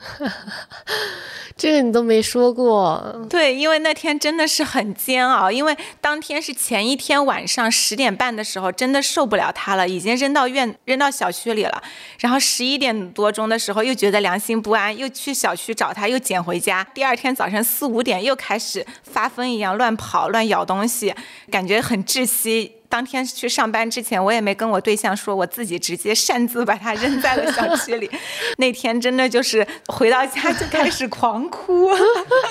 [1.56, 11.82] 这个你都没说过，对，因为那天真的是很煎熬，因为当天是前一天晚上十点半的时候，真的受不了它了，已经扔到院扔到小区里了。
[12.18, 16.82] 然后十一点多钟的时候，又觉得良心不安，又去小区找它，又捡回家。
[16.94, 21.14] 第二天早晨四五点又开始发疯一样乱跑乱咬东西，
[21.50, 22.79] 感觉很窒息。
[22.90, 28.10] 当天去上班之前，我也没跟我对象说，我自己直接擅自把它扔在了小区里。
[28.58, 31.88] 那天真的就是回到家就开始狂哭，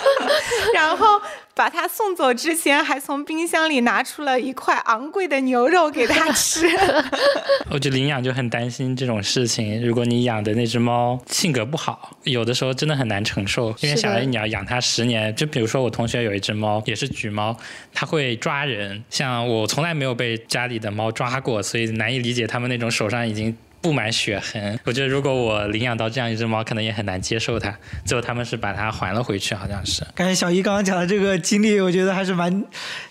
[0.74, 1.22] 然后。
[1.60, 6.66] 把他送走之前，还从冰箱里拿出了一块昂贵的牛肉给他吃。
[7.70, 9.86] 我就领养就很担心这种事情。
[9.86, 13.76] 如果你养的那只猫性格不好，有的时候真的很难承受。
[13.82, 17.54] 因为想着你要养它十年，就比如说我同学有一只猫，也是橘猫，
[17.94, 19.04] 它会抓人。
[19.10, 23.54] 像我从来没有被家里的猫抓过，所以难以理解他们那种手上已经。
[23.82, 27.74] 布满血痕，我觉得如果我领养到这样一只猫，可能也很难接受它。
[28.06, 30.04] 最后他们是把它还了回去，好像是。
[30.14, 32.52] 感觉小姨刚刚讲的这个经历，我觉得还是蛮，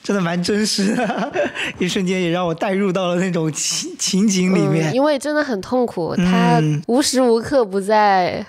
[0.03, 1.33] 真的蛮真实的，
[1.79, 4.95] 一瞬间也让我带入到了那种情情景里面。
[4.95, 8.45] 因为真的很痛苦，它无时无刻不在。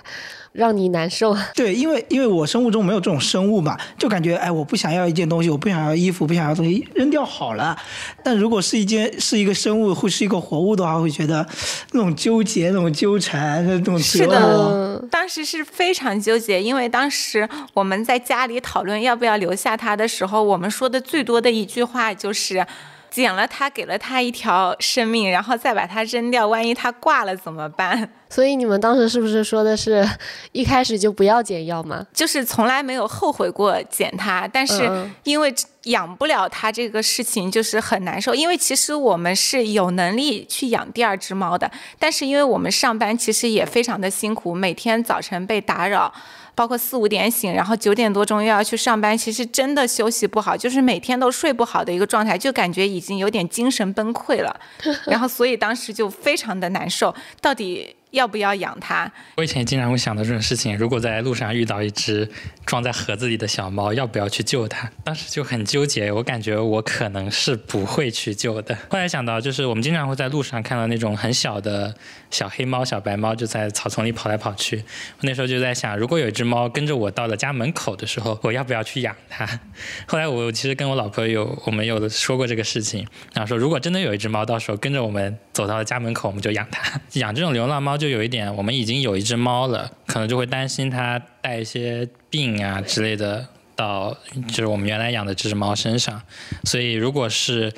[0.52, 1.36] 让你难受。
[1.54, 7.76] 对，因为因为我生物中没有这种生物嘛，就感觉哎，我不想要一件东西，我不想要衣服，不想要东西，扔掉好了。
[8.24, 11.46] 但如果是一件是一个生物，或是一个活物的话，会觉得
[11.92, 15.02] 那种纠结、那种纠缠、那种是的。
[15.10, 22.66] 当时是非常纠结，因为当时我们在家里讨论要不要留下它的时候，我们说的最多的一句话就是。
[23.10, 28.10] 捡了它，给了它一条生命，然后再把它扔掉，万一它挂了怎么办？
[28.30, 30.08] 所以你们当时是不是说的是
[30.52, 32.06] 一开始就不要捡药吗？
[32.12, 34.88] 就是从来没有后悔过捡它，但是
[35.24, 35.52] 因为
[35.84, 38.32] 养不了它这个事情就是很难受。
[38.32, 46.12] 因为其实我们是有能力去养第二只猫的，但是因为我们上班其实也非常的辛苦，每天早晨被打扰。
[46.60, 54.60] 包括四五点醒，然后九点多钟又要去上班，其实真的休息不好，就是每天都睡不好的一个状态，就感觉已经有点精神崩溃了。
[55.08, 57.96] 然后，所以当时就非常的难受，到底。
[58.10, 59.10] 要不要养它？
[59.36, 60.76] 我以前经常会想到这种事情。
[60.76, 62.28] 如果在路上遇到一只
[62.66, 64.90] 装在盒子里的小猫，要不要去救它？
[65.04, 66.10] 当时就很纠结。
[66.10, 68.76] 我感觉我可能是不会去救的。
[68.88, 71.94] 后来想到，就是我们经常会在路上看到那种很小的
[72.30, 74.76] 小黑猫、小白猫，就在草丛里跑来跑去。
[74.76, 79.46] 我那时候就在想，如果有一只猫跟着我到了家门口的时候，我要不要去养它？
[80.08, 87.00] 后来我其实跟我老婆有我们有说过这个事情，然后说如果真的有一只猫到时候跟着我们走到了家门口，我们就养它。
[87.20, 87.99] 养这种流浪猫。
[88.00, 93.46] 就有一点，我们已经有一只猫了，可能就会担心它带一些病啊之类的
[93.76, 94.16] 到
[94.48, 96.20] 就是我们原来养的这只猫身上，
[96.64, 97.72] 所以如果是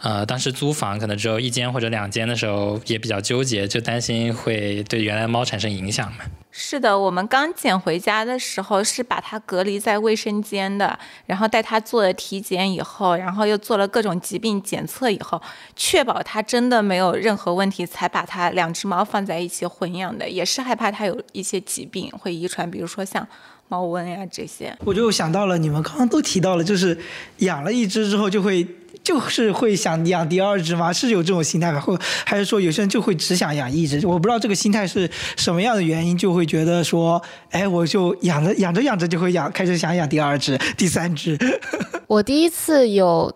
[0.00, 6.18] 呃当时租房可能只有一间或者两间的时候，也比较纠结，就担心会对原来猫产生影响嘛。
[6.58, 15.40] 是的，我们刚捡回家的时候是把它隔离在卫生间的，然后带它做了体检以后，然后又做了各种疾病检测以后，
[15.74, 23.26] 确保它真的没有任何问题，才把它两只猫放在一起混养的，也是害怕它有一些疾病会遗传，比如说像
[23.68, 24.74] 猫瘟呀这些。
[24.84, 26.98] 我就想到了，你们刚刚都提到了，就是
[27.38, 28.66] 养了一只之后就会。
[29.06, 30.92] 就是会想养第二只吗？
[30.92, 31.78] 是有这种心态吗？
[31.78, 34.04] 或还是说有些人就会只想养一只？
[34.04, 41.38] 我不知道这个心态是什么样的原因，就会觉得说，哎，我就养着养着养着就会养，开始想养第二只、第三只。
[42.08, 43.32] 我第一次有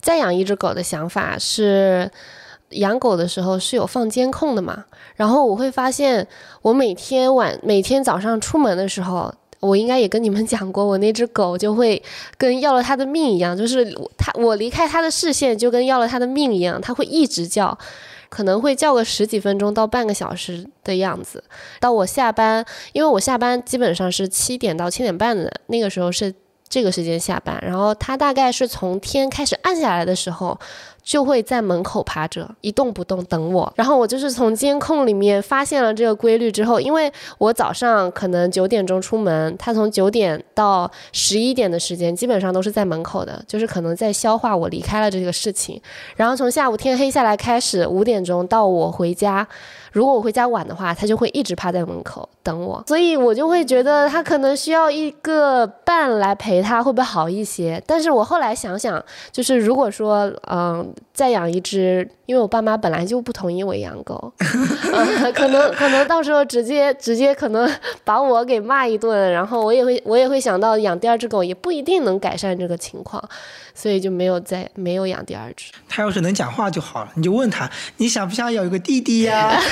[0.00, 2.10] 再养一只狗的想法是，
[2.70, 4.86] 养狗的时候是有放监控的嘛？
[5.14, 6.26] 然后我会发现，
[6.62, 9.32] 我每天晚每天早上出门的时候。
[9.62, 12.02] 我应该也跟你们讲过，我那只狗就会
[12.36, 17.78] 跟要了它的命一样，就是它我离开它的视线就跟要了它的命一样，它会一直叫，
[18.28, 21.44] 可能会叫个十几分钟到半个小时的样子。
[21.78, 26.34] 到我下班，因为我下班基本上是七点到七点半的那个时候是
[26.68, 30.58] 这个时间下班，然后它大概是从天开始暗下来的时候。
[31.02, 45.80] 就会在门口趴着一动不动等我，然后我就是从监控里面发现了这个规律之后，因为我早上可能九点钟出门，他从九点到十一点的时间基本上都是在门口的，就是可能在消化我离开了这个事情，
[46.16, 49.46] 然后从下午天黑下来开始，五点钟到我回家。
[49.90, 57.82] 如果我回家晚的话，它就会一直趴在门口等我，所以我就会觉得它可能需要一个伴来陪它，会不会好一些？
[57.86, 64.32] 但是我后来想想，就是如果说，嗯，再养一只，因为我爸妈本来就不同意我养狗，
[65.34, 67.70] 可能可能到时候直接直接可能
[68.04, 73.22] 把我给骂一顿，然后我也会我也会想到养第二只狗也不一定能改善这个情况。
[73.74, 75.72] 所以就没有再没有养第二只。
[75.88, 79.58] 他要是能讲话就好了，你就问他，你想不想有一个弟弟呀？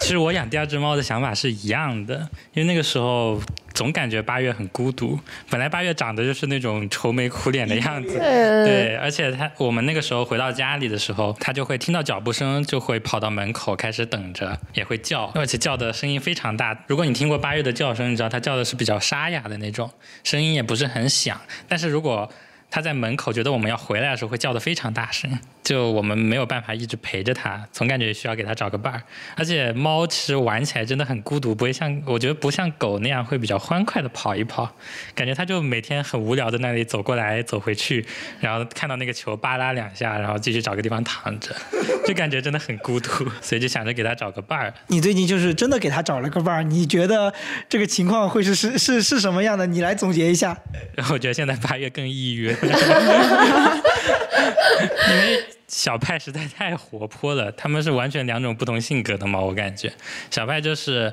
[0.00, 2.14] 其实我养第二只猫的想法是一样的，
[2.54, 3.40] 因为那个时候
[3.74, 5.18] 总感觉八月很孤独。
[5.50, 16.84] 本来八月长得就是那种愁眉苦脸的样子，对，而且他我们那个时候回到家里的时候，他就会听到脚步声，就会跑到门口开始等着，也会叫，而且叫的声音非常大。
[16.86, 19.90] 如果你听过八月的叫声，你知道它叫的是比较沙哑的那种，
[20.24, 21.40] 声音也不是很响。
[21.68, 22.30] 但是如果
[22.74, 25.30] 它在门口觉得我们要回来的时候，会叫得非常大声。
[25.62, 29.02] 就我们没有办法一直陪着它，总感觉需要给它找个伴儿。
[29.36, 34.74] 而且猫其实玩起来真的很孤独，不会像我觉得不像狗那样会比较欢快的跑一跑，
[35.14, 38.04] 感觉它就每天很无聊的那里走过来走回去，
[38.40, 41.54] 然后看到那个球扒拉两下，然后继续找个地方躺着，
[42.06, 44.72] 就感觉真的很孤独，所以就想着给它找个伴儿。
[44.86, 47.32] 你最近就是真的给它找了个伴儿，你觉得
[47.68, 49.66] 这个情况会是是是是什么样的？
[49.66, 50.58] 你来总结一下。
[51.12, 52.52] 我觉得现在八月更抑郁。
[55.08, 59.42] 因为小派实在太活泼了，他们是完全两种不同性格的猫。
[59.42, 59.92] 我感觉
[60.30, 61.12] 小派就是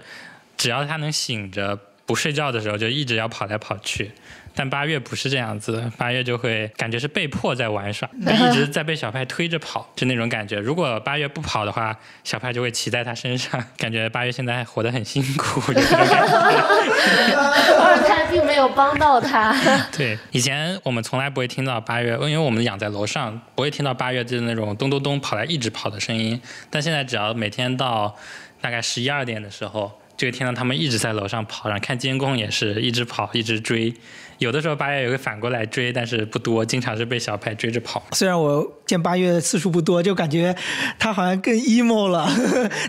[0.57, 4.11] 只要它能醒着不睡觉的时候，就一直要跑来跑去。
[4.55, 10.57] 但八月不是这样子，八月就会感觉是被迫在玩耍，一直在被小派推着跑，就那种感觉。
[10.57, 16.35] 如果八月不跑的话，小派就会骑在他身上，感觉八月现在活得很辛苦，就这种感觉。
[17.79, 19.55] 二胎并没有帮到他。
[19.95, 26.39] 对，以前我们从来不会听到八月，因为我们养在楼上，不会听到八月就是那种咚咚咚跑来一直跑的声音。
[26.69, 28.15] 但现在只要每天到
[28.61, 33.93] 大概十一二点的时候，就会听到他们一直在楼上跑，然后看监控也是一直跑一直追。
[34.37, 38.05] 有的时候八月也会反过来追，但是不多，经常是被小派追着跑。
[38.11, 40.53] 虽然我见八月次数不多，就感觉
[40.97, 42.29] 它好像更 emo 了，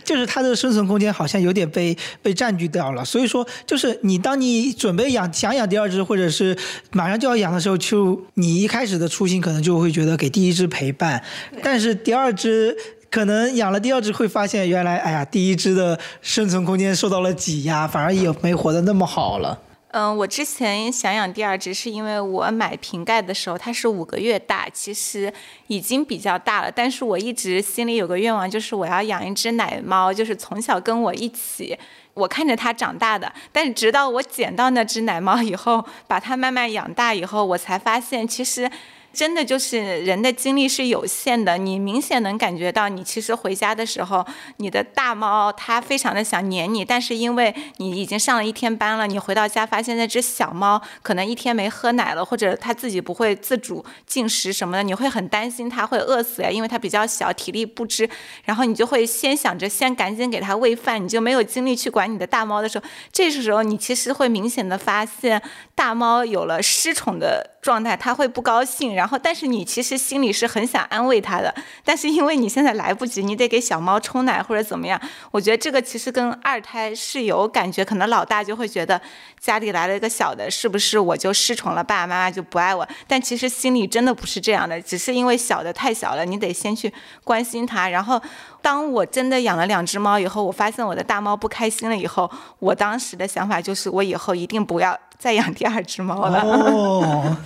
[0.05, 3.05] 就是它的生存空间好像有点被被占据掉了。
[3.05, 6.57] 所以说，就是你当你准备养想养第二只，或者是
[6.91, 11.23] 马上就要养的时候，就你一开始的初心可能就会觉得给第一只陪伴，
[11.63, 12.77] 但是第二只
[13.11, 19.61] 可能养了第二只会发现，原来哎呀，第一只的生存空间受到了挤压，反而也没活得那么好了。
[19.93, 25.33] 嗯，我之前想养第二只，是因为我买瓶盖的时候它是五个月大，其实
[25.67, 26.71] 已经比较大了。
[26.71, 31.77] 但是我一直心里有个愿望，就是我要养一只奶猫，就是从小跟我一起，
[32.15, 33.33] 我看着它长大的。
[33.51, 38.71] 但是直到我捡到那只奶猫以后，把它慢慢养大以后，我才发现其实
[39.13, 44.25] 真的就是人的精力是有限的，你明显能感觉到，你其实回家的时候，
[44.59, 58.09] 你的大猫它非常的想黏你，但是因为你已经上了一天班了，你回到家发现那只小猫可能一天没喝奶了，或者它自己不会自主进食什么的，你会很担心它会饿死呀，因为它比较小，体力不支，
[58.45, 65.43] 然后你就会先想着先赶紧给它喂饭，你就没有精力去管你的大猫的时候，这时候你其实会明显的发现
[65.75, 68.95] 大猫有了失宠的状态，它会不高兴。
[68.95, 71.55] 然后，但是你其实心里是很想安慰他的，
[71.85, 75.01] 但是因为你现在来不及，你得给小猫冲奶或者怎么样。
[75.31, 79.01] 我觉得这个其实跟二胎是有感觉，可能老大就会觉得
[79.39, 82.89] 家里来了一个小的，是不是我就失宠了，爸爸妈妈就不爱我？
[83.07, 86.93] 但其实心里真的不是这样的，只是因为小的太小了，你得先去
[87.25, 87.89] 关心它。
[87.89, 88.21] 然后，
[88.63, 96.41] 当我真的养了两只猫以后，我发现我的大猫不开心了以后，我当时的想法就是，我以后一定不要再养第二只猫了。
[96.43, 97.37] 哦，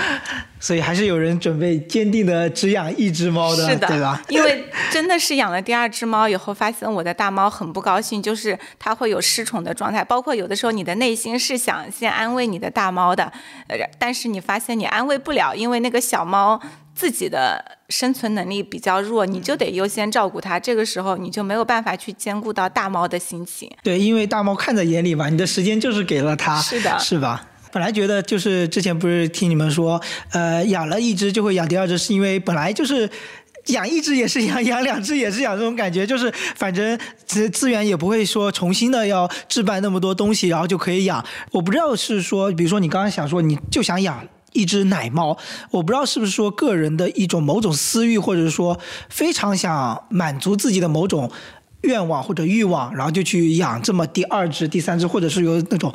[0.60, 4.22] 所以还是有人准备坚定的只养一只猫的，是的，对吧？
[4.28, 13.24] 因为真的是养了第二只猫以后，发现我的大猫很不高兴，就是它会有失宠的状态，包括有的时候你的内心是想先安慰你的大猫的，
[13.68, 16.60] 呃，但是你发现你安慰不了，因为那个小猫
[17.02, 23.68] 自己的生存能力比较弱，你就得优先照顾它，这个时候你就没有办法去兼顾到大猫的心情。
[23.82, 27.44] 对，因为大猫看在眼里嘛，你的时间就是给了它，是的是吧？
[27.72, 30.00] 本来觉得就是之前不是听你们说，
[30.30, 33.10] 呃，养了一只就会养第二只，是因为本来就是。
[33.66, 41.24] 养一只也是养，养两只也是养，这种感觉就是，反正资资源也不会说重新的要置办那么多东西，然后就可以养。
[41.52, 45.36] 我不知道是说，比如说你刚刚想说你就想养一只奶猫，
[45.70, 48.78] 我不知道是不是说个人的一种某种私欲，或者是说
[49.08, 51.30] 非常想满足自己的某种
[51.82, 55.92] 愿望或者欲望，然后就去养这么第二只、第三只，或者是有那种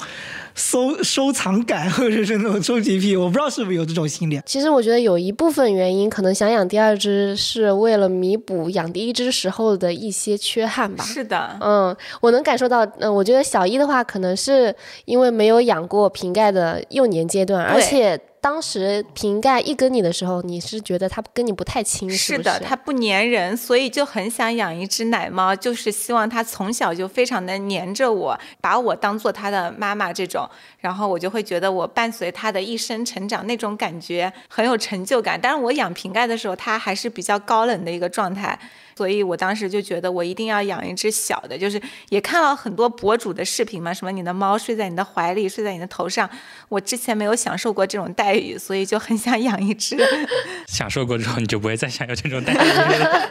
[0.53, 4.41] 收收藏感，或者是那种收集癖，我不知道是不是有这种心理。
[4.45, 11.05] 其实我觉得有一部分原因，可能想养第二只是为了弥补养第一只时候的一些缺憾吧。
[11.05, 30.47] 是的，嗯，我能感受到，嗯、我觉得小一的话，可能是因为没有养过瓶盖的幼年阶段，而且当时瓶盖一跟你的时候，你是觉得它跟你不太亲，是的，它不粘人，所以就很想养一只奶猫，就是希望它从小就非常的粘着我，把我当做它的妈妈这种，
[30.87, 35.37] 然后我就会觉得我伴随它的一生成长，那种感觉很有成就感。
[35.37, 38.57] 但是我养瓶盖的时候，它还是比较高冷的一个状态。
[38.95, 46.27] 所以我当时就觉得我一定要养一只小的，就是也看到很多博主的视频嘛，什么你的猫睡在你的怀里，睡在你的头上，
[46.69, 49.97] 我之前没有享受过这种待遇，所以就很想养一只。
[50.67, 53.29] 享受过之后，你就不会再想要这种待遇了。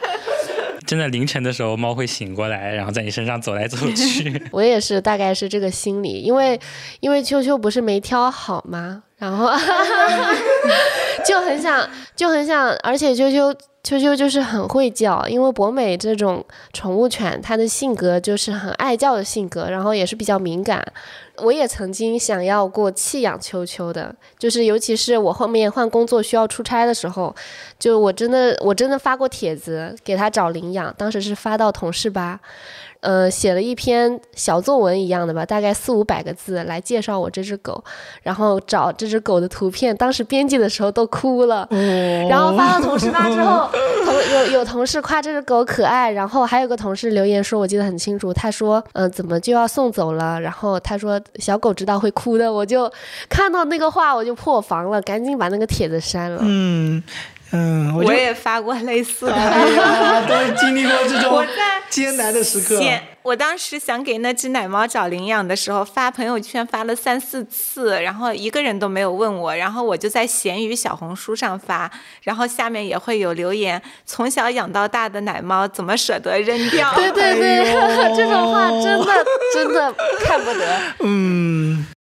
[0.86, 4.42] 真的凌晨的时候，猫会醒过来，然后在你身上走来走去。
[4.52, 6.58] 我也是，大概是这个心理，因为
[7.00, 9.02] 因为秋秋不是没挑好吗？
[9.18, 9.50] 然后
[11.26, 20.84] 就很想，就很想，而且秋秋秋秋就是很会叫，因为博美这种宠物犬，它的性格就是很爱叫的性格，然后也是比较敏感。
[21.38, 27.34] 我也曾经想要过弃养秋秋的，就是尤其是我后面换工作需要出差的时候，
[27.78, 32.40] 就我真的我真的发过帖子给他找领养，当时是发到同事吧。
[33.00, 37.82] 呃，写了一篇小作文一样的吧，大概四五百个字来介绍我这只狗，
[38.22, 39.96] 然后找这只狗的图片。
[39.96, 41.68] 当时编辑的时候都哭了，
[42.28, 43.68] 然后发到同事那之后，
[44.04, 50.40] 同有有同事夸这只狗可爱，然后还有个同事留言说，我记得很清楚，他说，嗯、怎么就要送走了？
[50.40, 52.90] 然后他说小狗知道会哭的，我就
[53.28, 56.40] 看到那个话我就破防了，赶紧把那个帖子删了。
[56.42, 57.02] 嗯
[57.52, 59.32] 嗯，我我也发过类似的。
[59.34, 62.78] 哎呀，都经历过这种我在艰难的时刻。
[62.78, 71.90] 先，我当时想给那只奶猫找领养的时候，发朋友圈发了三四次，然后一个人都没有问我，然后我就在闲鱼、小红书上发，
[72.22, 76.92] 然后下面也会有留言：从小养到大的奶猫，怎么舍得扔掉？
[76.94, 79.24] 对对对，哎 这种话真的
[79.54, 79.94] 真的
[80.24, 80.80] 看不得。
[81.00, 81.55] 嗯，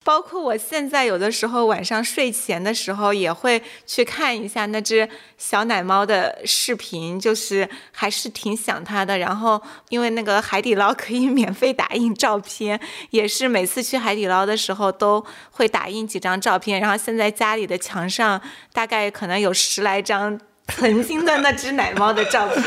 [0.05, 9.17] 包括我现在有的时候晚上睡前的时候，也会去看一下那只小奶猫的视频，就是还是挺想它的。
[9.17, 12.79] 然后因为那个海底捞可以免费打印照片，
[13.09, 16.79] 也是每次去海底捞的时候都会打印几张照片。
[16.79, 18.39] 然后现在家里的墙上
[18.71, 22.63] 大概可能有十来张曾经的那只奶猫的照片。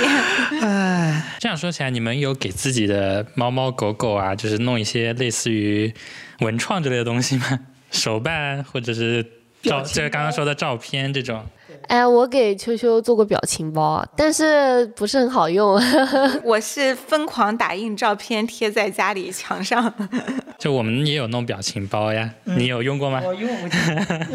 [0.63, 5.93] 哎，这样说起来，你们有给自己的猫猫狗狗啊，就是弄一些类似于
[6.41, 7.61] 文创之类的东西吗？
[7.91, 9.23] 手办或者是
[9.63, 11.45] 照，就是刚刚说的照片这种。
[11.89, 15.81] 哎，我给秋秋做过表情包，但是不是很好用。
[16.45, 19.93] 我是疯狂打印照片贴在家里墙上。
[20.59, 23.23] 就我们也有弄表情包呀，你有用过吗？
[23.25, 23.69] 我用过。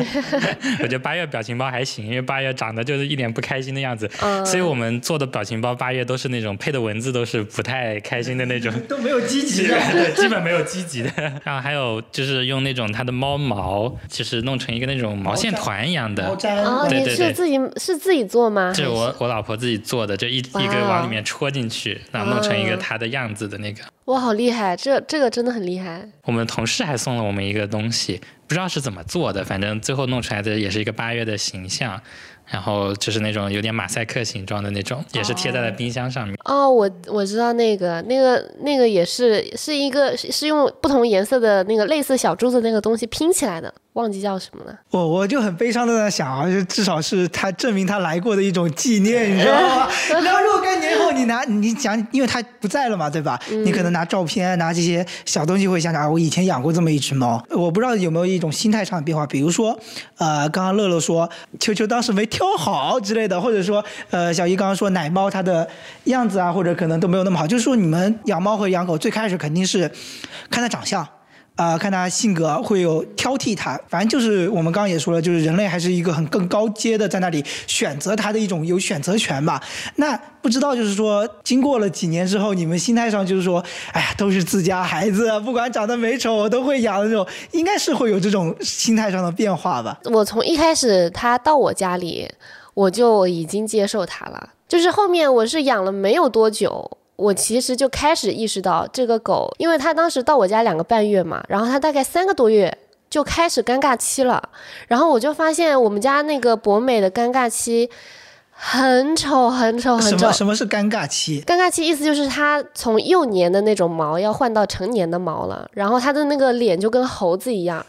[0.82, 8.74] 我觉得八月表情包还行，因为八月长得就是一脸不开心的样子，嗯所以我们做的表情包八月都是那种配的文字都是不太开心的那种。
[8.90, 9.78] 都没有积极的。
[9.92, 11.12] 对，基本没有积极的。
[11.44, 16.36] 然后还有就是用那种它的猫毛，就是弄成一个那种毛线团一样的
[16.90, 18.72] 对对对是自己是自己做吗？
[18.74, 23.84] 这是我我老婆自己做的，就一一个往里面戳进去，然后弄成一个她的样子的那个。
[24.06, 24.78] 哇，好厉害！
[24.78, 26.08] 这这个真的很厉害。
[26.24, 32.02] 我们同事还送了我们一个东西，不知道是怎么做的，反正最后弄出来的也是一个八月的形象，
[32.54, 36.38] 然后就是那种有点马赛克形状的那种，也是贴在了冰箱上面。
[36.46, 44.78] 哦，我我知道那个那个那个也是是一个是是用不同颜色的那个类似小珠子那个东西拼起来的，忘记叫什么了。
[44.92, 49.90] 我我就很悲伤的在想啊，就至少是他证明他来过的一种纪念，你知道吗？
[50.22, 53.40] 然后若干年后你拿你讲，因为他不在了嘛，对吧？
[53.50, 57.44] 你可能拿照片拿这些小东西会想想啊，我以前养过这么一只猫。
[57.50, 59.76] 我不知道有没有一种心态上的变化，比如说，
[60.18, 61.28] 呃，刚刚乐乐说
[61.60, 65.66] 球球当时没都好之类的，或者说，呃，小姨刚刚说奶猫它的
[66.04, 69.90] 样子啊，或者可能都没有那么好，就是说你们养猫和养狗最开始肯定是
[70.50, 71.08] 看它长相。
[71.56, 79.62] 啊、看他性格会有挑剔他，反正就是我们刚刚也说了，就是人类还是一个很更高阶的，在那里选择他的一种有选择权吧。
[79.98, 90.00] 那不知道就是说，经过了几年之后，你们心态上就是说，哎呀，都是自家孩子，不管长得美丑，我都会养的那种，应该是会有这种心态上的变化吧。
[90.06, 92.28] 我从一开始他到我家里，
[92.74, 94.50] 我就已经接受他了。
[94.68, 102.78] 就是后面我是养了没有多久，我其实就开始意识到这个狗，因为它当时到我家两个半月嘛，然后它大概三个多月
[103.10, 104.50] 就开始尴尬期了，
[104.88, 107.90] 然后我就发现我们家那个博美的尴尬期
[108.56, 110.34] 很丑很丑很丑什么。
[110.34, 111.42] 什么是尴尬期？
[111.44, 117.84] 尴尬期意思就是它从幼年的那种毛要换到成年的毛了，然后它的那个脸就跟猴子一样，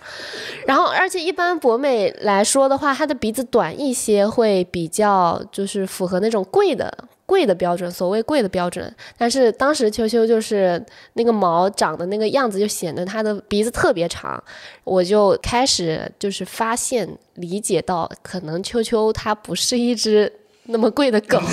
[0.66, 6.92] 然后而且一般博美来说的话，它的鼻子短一些会比较就是符合那种贵的
[7.34, 8.94] 贵的标准，所谓贵的标准。
[9.18, 10.80] 但是当时秋秋就是
[11.14, 14.40] 那个毛长的那个样子，就显得它的鼻子特别长，
[14.84, 20.32] 我就开始就是发现理解到，可能秋秋它不是一只
[20.66, 21.40] 那么贵的狗。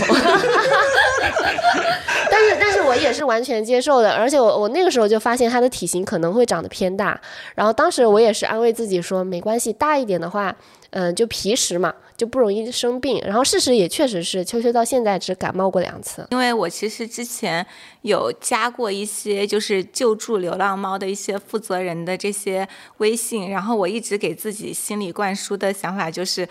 [2.30, 7.20] 但是，但是我也是完全接受的，而且我我那个时候就发现它的体型可能会长得偏大，
[7.56, 10.56] 然后当时我也是安慰自己说，没关系，大一点的话，
[10.92, 13.20] 嗯、就皮实嘛，就不容易生病。
[13.26, 16.26] 然后事实也确实是，秋秋到现在只感冒过两次。
[16.32, 17.66] 因为我其实之前
[18.04, 22.68] 有加过一些就是救助流浪猫的一些负责人的这些
[22.98, 26.48] 微信，然后我一直给自己心里灌输的想法就是。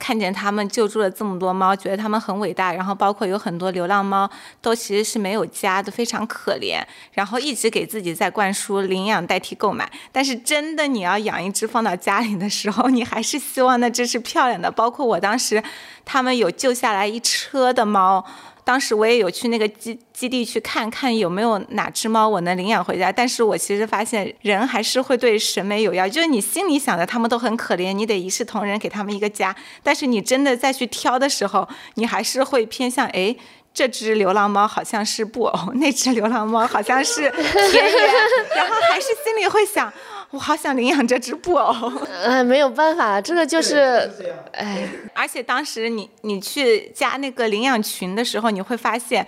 [0.00, 4.28] 看见他们救助了这么多猫，觉得他们很伟大，然后包括有很多流浪猫
[4.62, 6.82] 都其实是没有家的，非常可怜。
[7.12, 14.70] 然后一直给自己在灌输领养代替购买，但是真的你要养一只放到家里的时候，你还是希望那只是漂亮的。
[14.70, 15.62] 包括我当时，
[16.04, 18.24] 他们有救下来一车的猫。
[18.70, 29.52] 当时我也有去那个基基地去看看有没有哪只猫我能领养回家，但是我其实发现人还是会对审美有要，就是你心里想的他们都很可怜，你得一视同仁给他们一个家，
[29.82, 33.34] 但是你真的再去挑的时候，你还是会偏向哎。
[33.72, 37.92] 这只流浪猫好像是布偶，那只流浪猫好像是田园，
[38.56, 39.92] 然后还是心里会想，
[40.30, 41.92] 我好想领养这只布偶。
[42.22, 44.10] 呃， 没有办法，这个就是，
[44.52, 49.26] 哎，而且当时你你去加那个领养群的时候，你会发现，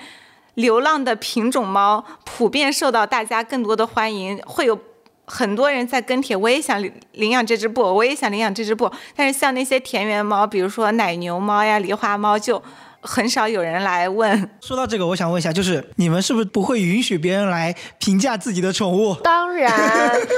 [0.54, 4.78] 流浪的品种猫普遍受到大家更多的欢迎，会有。
[5.24, 8.92] 很多人在跟帖，我也想领领养这只布偶，我也想领养这只布偶。
[9.14, 12.60] 但是像那些田园猫，比如说奶牛猫呀、狸花猫，就
[13.02, 14.50] 很少有人来问。
[14.60, 19.14] 说到这个，我想问一下，就是你们是不是不会允许别人来评价自己的宠物？
[19.16, 19.70] 当然，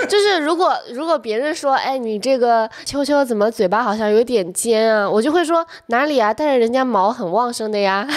[0.08, 6.32] 就是如果如果别人说，哎，你这个秋秋怎么嘴巴好像有点尖啊，我就会说哪里啊？
[6.32, 8.06] 但是人家毛很旺盛的呀。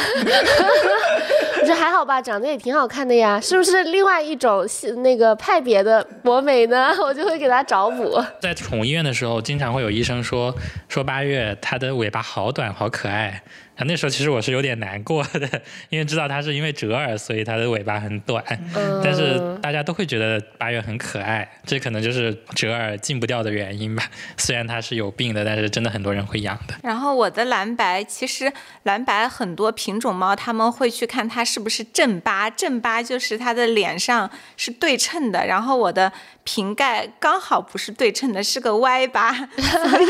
[1.59, 6.93] 我说还好吧，长得也挺好看的呀，是不是另外一种系那个派别的博美呢？
[7.03, 8.23] 我就会给他找补。
[8.39, 10.53] 在宠物医院的时候，经常会有医生说
[10.87, 13.41] 说八月它的尾巴好短好可爱，
[13.77, 18.43] 啊，那时候其实我是有点难过的，因为知道它是因为折耳，所以它的尾巴很短。
[18.75, 24.03] 嗯，但是大家都会觉得八月很可爱，这可能就是折耳禁不掉的原因吧。
[24.35, 26.73] 虽然它是有病的，但是真的很多人会养的。
[26.81, 28.51] 然后我的蓝白，其实
[28.83, 35.45] 蓝白很多品种猫他们会去看它是不是正八，正八就是它的脸上是对称的。
[35.45, 36.11] 然后我的
[36.47, 40.05] 瓶盖刚好不是对称的，是个歪八， 所以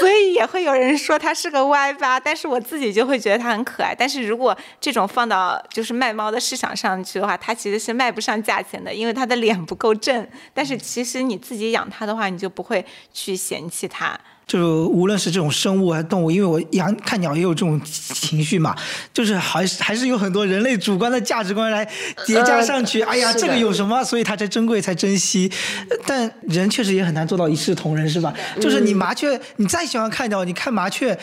[0.00, 3.94] 所以也会有人说它是个歪八，但是我自己就会觉得它很可爱。
[3.94, 10.26] 但是如果这种放到就是卖猫的市场上去的话，它其实是卖不上价钱的，因为它的脸不够正。
[10.52, 14.18] 但是其实你自己养它的话，你就不会去嫌弃它。
[14.52, 18.76] 就是无论是这种生物还是动物，因为我养看鸟也有这种情绪嘛，
[19.14, 21.82] 就是还是还是有很多人类主观的价值观来
[22.26, 23.00] 叠加上去。
[23.00, 25.50] 哎呀，这个有什么，所以它才珍贵才珍惜。
[25.88, 28.34] 呃但人确实也很难做到一视同仁，是吧？
[28.60, 31.18] 就是你麻雀，你再喜欢看鸟，你看麻雀。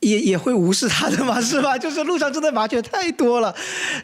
[0.00, 1.76] 也也会无视它的嘛， 是吧？
[1.76, 3.54] 就是路上真的麻雀太多了，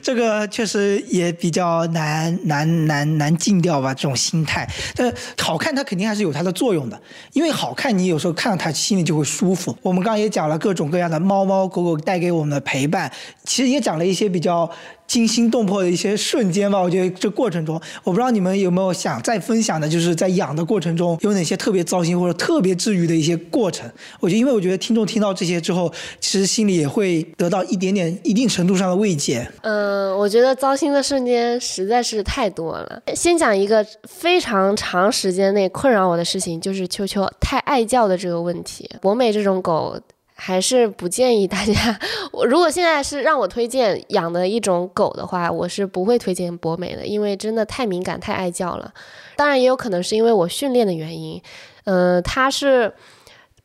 [0.00, 4.68] 这个确实也比较难难难难禁掉吧，这种心态。
[4.96, 7.00] 但好看它肯定还是有它的作用的，
[7.32, 9.76] 因为好看你有时候看到它心里就会舒服。
[9.82, 13.12] 我们刚刚也讲了各种各样的猫猫狗狗带给我们的陪伴，
[13.44, 14.68] 其实也讲了一些比较
[15.12, 16.80] 惊心动魄的一些瞬间吧。
[16.80, 23.86] 我觉得这过程中，我不知道你们有没有想再分享的，就是在养的过程中有哪些特别糟心或者特别治愈的一些过程。
[24.20, 29.46] 我觉得，因为我觉得听众听到这些之后，其实心里也会得到一点点、一定程度上的慰藉。
[29.60, 33.02] 嗯，我觉得糟心的瞬间实在是太多了。
[33.14, 38.88] 先讲一个非常长时间内困扰我的事情，就是秋秋太爱叫的这个问题。
[39.02, 40.00] 博美这种狗。
[40.34, 41.98] 还是不建议大家。
[42.32, 48.92] 我如果现在是让我推荐养的一种狗的话，我是不会推荐博美的，因为真的太敏感、太爱叫了。
[49.36, 51.40] 当然，也有可能是因为我训练的原因。
[51.84, 52.92] 嗯、它是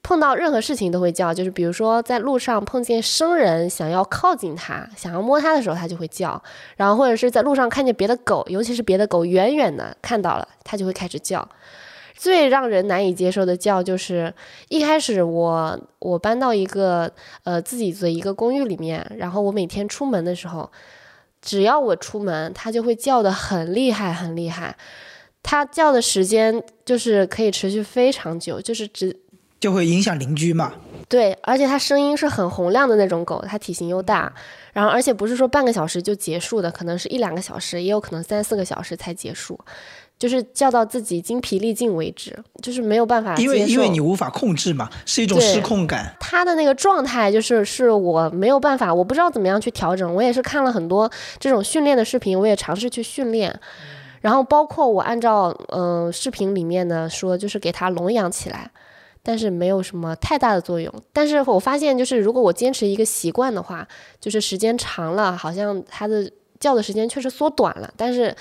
[0.02, 6.42] 碰到任何事情都会叫，就是比如说在路上碰见生人想要靠近它、想要摸它的时候，它就会叫；
[6.76, 11.48] 然后或者是在路上看见别的狗，尤其是别的狗远远的看到了，它就会开始叫。
[12.18, 14.34] 最让人难以接受的叫就是
[14.70, 17.10] 一开始我我搬到一个
[17.44, 20.70] 呃自己的一个公寓里面，然后我每天出门的时候，
[21.42, 24.76] 只要我出门，它就会叫的很厉害很厉害，
[25.44, 29.16] 它叫的时间就是可以持续非常久，就是只
[29.60, 30.74] 就会影响邻居嘛。
[31.08, 34.34] 对，而且它声音是很洪亮的那种狗，它体型又大，
[34.74, 39.58] 然后而且不是说半个小时就结束的，可能是一两个小时，也有可能三四个小时才结束，
[40.20, 43.36] 就是叫到自己精疲力尽为止，就是没有办法。
[43.36, 46.16] 因为因为你无法控制嘛，是一种失控感。
[46.20, 50.14] 他的那个状态，就是是我没有办法，我不知道怎么样去调整。
[50.16, 51.10] 我也是看了很多
[51.40, 53.60] 这种训练的视频，我也尝试去训练，
[54.22, 58.72] 然后包括我按照嗯、呃视频里面的说，就是给它笼养起来，
[59.22, 60.92] 但是没有什么太大的作用。
[61.14, 63.88] 但是我发现，就是如果我坚持一个习惯的话，
[64.20, 68.36] 就是时间长了，好像它的叫的时间确实缩短了，但是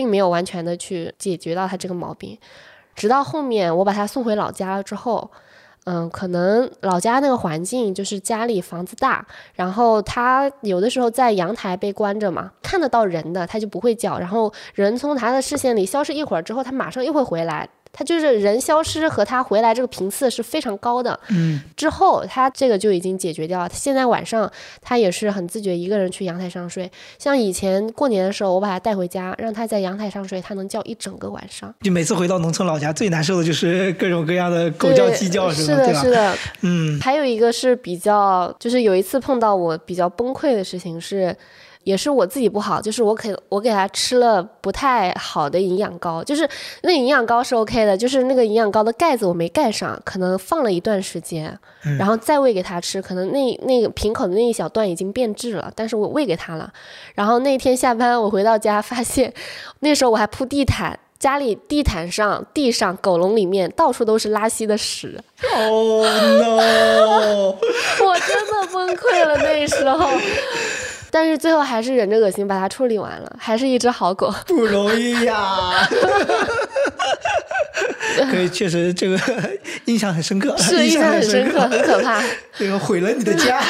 [0.00, 2.38] 并没有完全的去解决到他这个毛病。
[2.94, 5.30] 直到后面我把他送回老家了之后，
[5.84, 17.68] 嗯，可能老家那个环境就是家里房子大，然后他有的时候在阳台被关着嘛，看得到人的他就不会叫，然后人从他的视线里消失一会儿之后，他马上又会回来。
[17.92, 23.70] 它就是人消失和他回来这个频次是非常高的，嗯，之后他这个就已经解决掉了。
[23.72, 31.74] 现在晚上他也是很自觉一个人去阳台上睡，像以前过年的时候，我把他带回家，让他在阳台上睡，他能叫一整个晚上。
[31.80, 35.54] 就每次回到农村老家，最难受的就是各种各样的狗叫、鸡叫，吧？
[35.54, 36.00] 是的，对吧？
[36.00, 36.36] 是的。
[36.62, 41.36] 嗯，还有一个是比较，就是有一次碰到我比较崩溃的事情是，
[41.84, 46.48] 也是我自己不好，就是我给我给他吃了不太好的营养膏，就是
[46.82, 51.58] 那营养膏是 OK 的，就是那个营养膏的盖子我没盖上，可能放了一段时间，
[51.98, 56.72] 然后再喂给他吃，可能那那个瓶口的那一小段已经变质了，但是我喂给他了，
[57.14, 59.32] 然后那天下班我回到家发现，
[59.80, 60.98] 那时候我还铺地毯。
[61.18, 65.22] 家里地毯上、地上、狗笼里面到处都是拉稀的屎
[65.54, 66.56] ，Oh no，
[68.00, 70.08] 我真的崩溃了那时候，
[71.10, 74.32] 但是最后还是忍着恶心把它处理完了，还是一只好狗。
[74.46, 75.88] 不容易呀。
[78.30, 79.18] 可以，确实这个
[79.86, 82.22] 印象很深刻，是印象很深刻，很可怕。
[82.56, 83.62] 这个毁了你的家。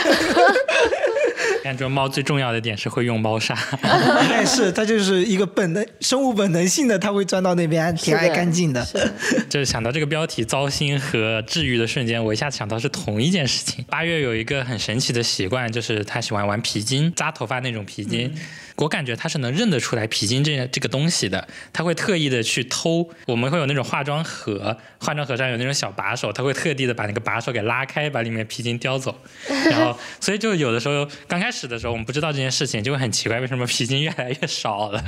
[1.63, 8.85] 感觉猫最重要的点是会用猫砂， 哎，是它就是一个本能，生物本能性的，它会钻到那边，挺爱干净的。
[9.49, 13.85] 就是想到这个标题“糟心”和治愈的瞬间，我一下子想到是同一件事情。
[13.89, 18.33] 八月有一个很神奇的习惯，就是他喜欢玩皮筋，扎头发那种皮筋。
[18.81, 23.09] 我感觉他是能认得出来皮筋这这个东西的，他会特意的去偷。
[23.27, 29.15] 我们会有那种化妆盒，化妆盒上有那种小把手，他会特地的把那个把手给拉开，把里面皮筋叼走。
[29.71, 35.03] 然后，所以就有的时候刚开始的时候，我们不知道这件事情，就会很奇怪，为什么皮筋越来越少了。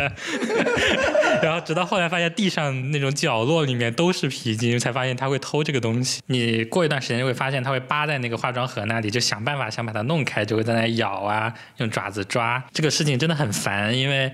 [1.42, 6.20] 然后直到后来发现地上那种角落里面都是皮筋，才发现他会偷这个东西。
[6.26, 12.62] 你过一段时间就会发现他会扒在那个化妆盒那里，就想办法想把它弄开，就会在那咬啊，用爪子抓。
[12.72, 14.32] 这个事情真的很烦，因为。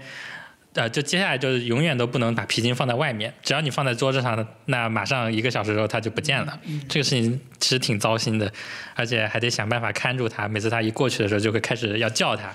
[0.75, 6.57] 呃，就接下来就是永远都不能把皮筋放在外面，只要你放在桌子上，那马上一个小时之后它就不见了。
[6.89, 8.53] 这个事情其实挺糟心的，
[8.95, 10.47] 而且还得想办法看住它。
[10.47, 12.55] 每次它一过去的时候，就会开始要叫它。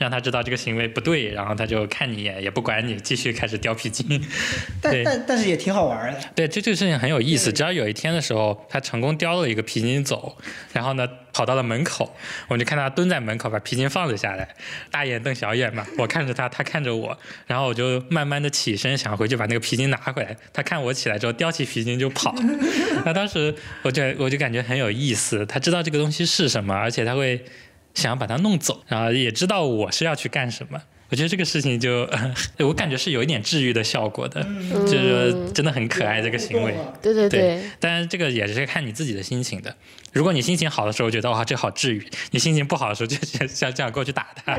[0.00, 4.18] 让他知道这个行为不对，然后他就看你一眼，也不管你，继续开始叼皮筋。
[4.80, 6.18] 但但但是也挺好玩的。
[6.34, 7.52] 对，这这个事情很有意思。
[7.52, 10.34] 只要有一天的时候，他成功叼了一个皮筋走，
[10.72, 12.16] 然后呢跑到了门口，
[12.48, 14.48] 我就看他蹲在门口把皮筋放了下来，
[14.90, 15.86] 大眼瞪小眼嘛。
[15.98, 17.14] 我看着他，他看着我，
[17.46, 20.34] 然后我就慢慢的起身想回去把那个皮筋拿回来。
[20.50, 22.34] 他看我起来之后，叼起皮筋就跑。
[23.04, 27.44] 那当时我就我就感觉很有意思，他知道这个东西是什么，而且他会。
[27.94, 30.80] 想要把它弄走，然后也知道我是要去干什么。
[31.08, 32.08] 我觉得这个事情就，
[32.58, 34.40] 我感觉是有一点治愈的效果的，
[34.86, 36.72] 就是真的很可爱这个行为。
[37.02, 37.60] 对对对。
[37.80, 39.74] 但是这个也是看你自己的心情的。
[40.12, 44.56] 如果你心情好的时候觉得哇这好治愈，你心情不好的时候就想想过去打他。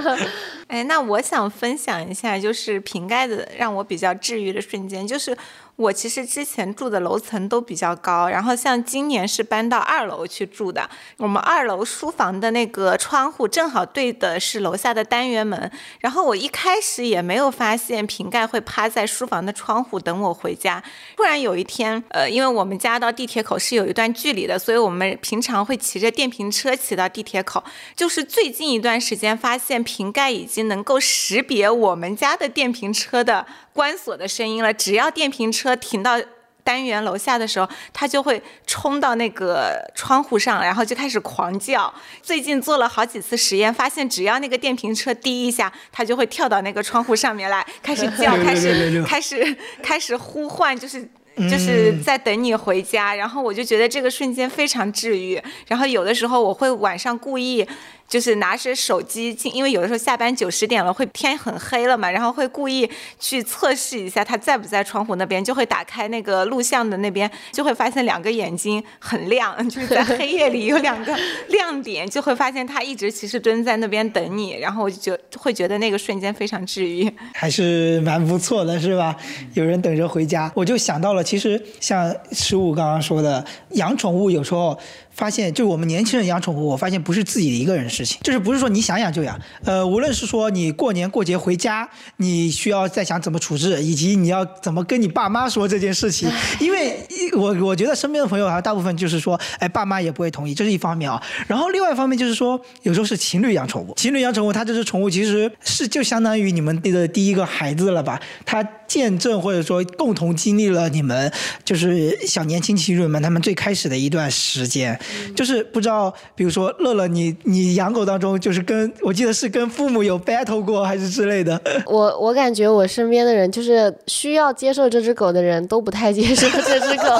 [0.68, 5.36] 哎，那我想分享一下，就是瓶盖的让我比较治愈的瞬间，就是。
[5.78, 10.90] 我其实之前住的楼层都比较高，然后像今年是搬到二楼去住的。
[11.18, 15.70] 我们二楼书房的那个窗户正好对的是楼下的单元门，
[16.00, 20.82] 然后我一开始也没有发现瓶盖会趴在书房的窗户等我回家。
[21.16, 27.62] 突然有一天，呃，因为我们家到地铁口是有一段距离的，所以我们平常会骑着电瓶车骑到地铁口。
[27.96, 33.46] 就是最近一段时间发现瓶盖已经能够识别我们家的电瓶车的。
[33.72, 36.20] 关锁的声音了，只要电瓶车停到
[36.64, 41.94] 单元楼下的时候，它就会冲到那个窗户上，然后就开始狂叫。
[42.20, 51.08] 最近做了好几次实验，发现只要那个电瓶车滴一下，它就会跳到那个窗户上面来，开始叫， 开始开始开始呼唤，就是
[51.48, 53.14] 就是在等你回家。
[53.14, 55.40] 然后我就觉得这个瞬间非常治愈。
[55.66, 57.66] 然后有的时候我会晚上故意。
[58.08, 62.90] 就是拿着手机进，因为有的时候下班九十点了，会天很黑了嘛，然后会故意
[63.20, 71.14] 去测试一下他在不在窗户那边，就会打开那个录像的那边，就会发现两个眼睛很亮，就是在黑夜里有两个
[71.48, 79.14] 亮点，就会发现他一直其实蹲在那边等你，然后我就觉会觉得那个瞬间非常治愈，还是蛮不错的，是吧？
[79.52, 84.78] 有人等着回家，我就想到了，其实像十五刚刚说的，养宠物有时候。
[85.18, 89.36] 发现，就我们年轻人养宠物，我发现不是自己一个人的事情，就是不是说你想养就养。
[89.64, 91.86] 呃，无论是说你过年过节回家，
[92.18, 96.30] 你需要再想怎么处置，以及你要怎么跟你爸妈说这件事情。
[96.60, 97.04] 因为，
[97.36, 101.20] 我我觉得身边的朋友啊，大部分就是说，哎，爸妈也不会同意，这是一方面啊。
[101.48, 108.20] 然后另外一方面就是说，有时候是情侣养宠物，情侣养宠物，它这只宠物其实是就相当于你们的第一个孩子了吧？
[108.46, 111.30] 它见证或者说共同经历了你们
[111.64, 114.98] 就是小年轻情侣们他们最开始的一段时间。
[115.36, 121.60] 就是不知道，比如说乐乐，你你养狗当中，就是跟我记得是跟父母有 battle 过还是之类的。
[121.86, 127.04] 我我感觉我身边的人，就是需要接受这只狗的人都不太接受这只狗。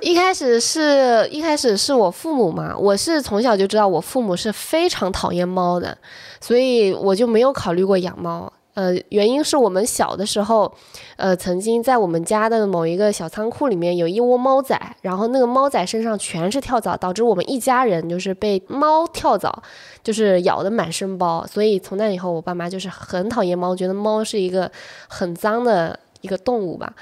[0.00, 5.96] 一开始是一开始是我父母嘛，我是从小就知道我父母是非常讨厌猫的，
[6.40, 8.52] 所以我就没有考虑过养猫。
[8.74, 10.72] 呃，原因是我们小的时候，
[11.16, 19.62] 呃，曾经在我们家的某一个小仓库里面有一窝猫仔，然后那个猫仔身上全是跳蚤，导致我们一家人就是被猫跳蚤
[20.02, 24.70] 就是咬的满身包，所以从那以后，我爸妈就是很讨厌猫，觉得猫是一个
[25.08, 26.92] 很脏的一个动物吧。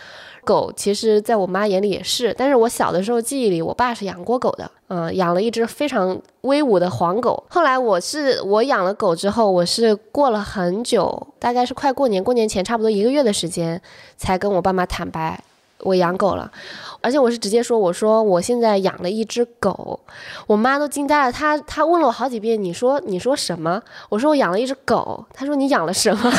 [0.44, 7.42] 狗其实，在我妈眼里也是，但是我小的时候记忆里，我爸是养过狗的，嗯，养了一只非常威武的黄狗。
[7.48, 13.80] 后来我是我养了狗之后，我是过了很久，大概是快过年，过年前差不多一个月的时间，
[14.18, 15.42] 才跟我爸妈坦白
[15.78, 16.52] 我养狗了，
[17.00, 19.98] 而且我是直接说，我说我现在养了一只狗，
[20.46, 23.82] 我妈都惊呆了，她她问了我好几遍，你说你说什么？
[24.10, 26.30] 我说我养了一只狗，她说你养了什么？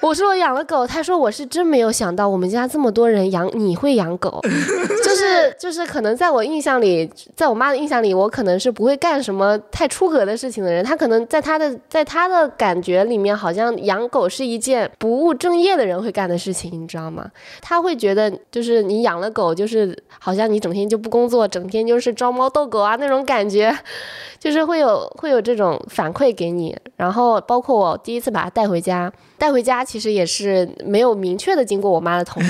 [0.00, 4.40] 我说我养了狗，他说我是真没有想到我们家这么多人养，你会养狗，
[5.04, 10.84] 就是就是可能在我印象里，在我妈的印象里，我可能是不会干什么太出格的事情的人。
[10.84, 17.28] 他可能在他的在他的感觉里面，好像养狗是一件不务正业的人会干的事情，你知道吗？
[17.60, 23.76] 他会觉得就是你养了狗，就是好像你整天就不工作，整天就是招猫逗狗啊那种感觉。
[24.38, 32.46] 就是会有会有这种反馈给你，然后包括我第一次把它带回家，带回家其实也是没有明确的经过我妈的同意，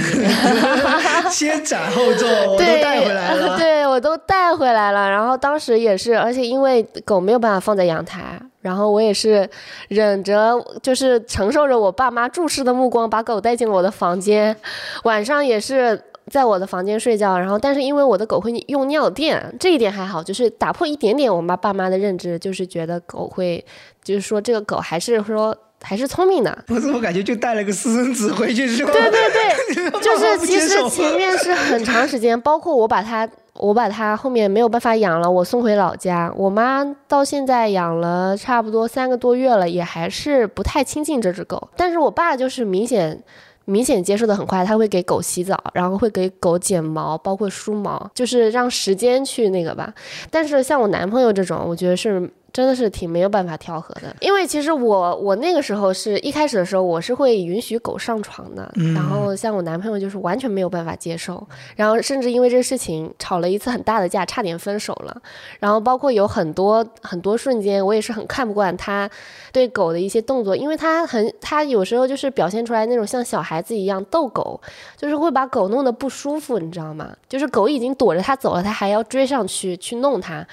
[1.30, 5.08] 先斩后奏，我都带回来了，对我都带回来了。
[5.10, 9.48] 然后当时也是，而且因为狗没有办法放在阳台，然后我也是
[9.88, 14.56] 忍着，就是承受着我爸妈注视的目光，把狗带进了我的房间，
[15.04, 16.02] 晚上也是。
[16.30, 23.64] 在我的房间睡觉，然后但是因为我的狗会用尿垫，这一点还好，就是打破一点点我妈爸妈的认知，就是觉得狗会，
[24.04, 26.64] 就是说这个狗还是说还是聪明的。
[26.68, 28.92] 我怎么感觉就带了个私生子回去是吧？
[28.92, 43.22] 对对对， 就是其实前面是很长时间，包括我把它，我把它后面没有办法养了，我送回老家，我妈到现在养了差不多三个多月了，也还是不太亲近这只狗，但是我爸就是明显。
[43.70, 49.92] 明显接受的很快，他会给狗洗澡，然后会给狗剪毛，包括梳毛，就是让时间去那个吧。
[50.30, 52.30] 但是像我男朋友这种，我觉得是。
[52.58, 61.46] 真的是挺没有办法调和的，因为其实我我那个时候是一开始的时候，我是会允许狗上床的，然后像我男朋友就是完全没有办法接受，
[61.76, 65.22] 然后甚至因为这个事情吵了一次很大的架，差点分手了。
[65.60, 69.08] 然后包括有很多很多瞬间，我也是很看不惯他
[69.52, 74.60] 对狗的一些动作，因为他很他有时候就是表现出来那种像小孩子一样逗狗，
[74.96, 77.14] 就是会把狗弄得不舒服，你知道吗？
[77.28, 80.44] 就是狗已经躲着他走了，他还要追上去去弄他。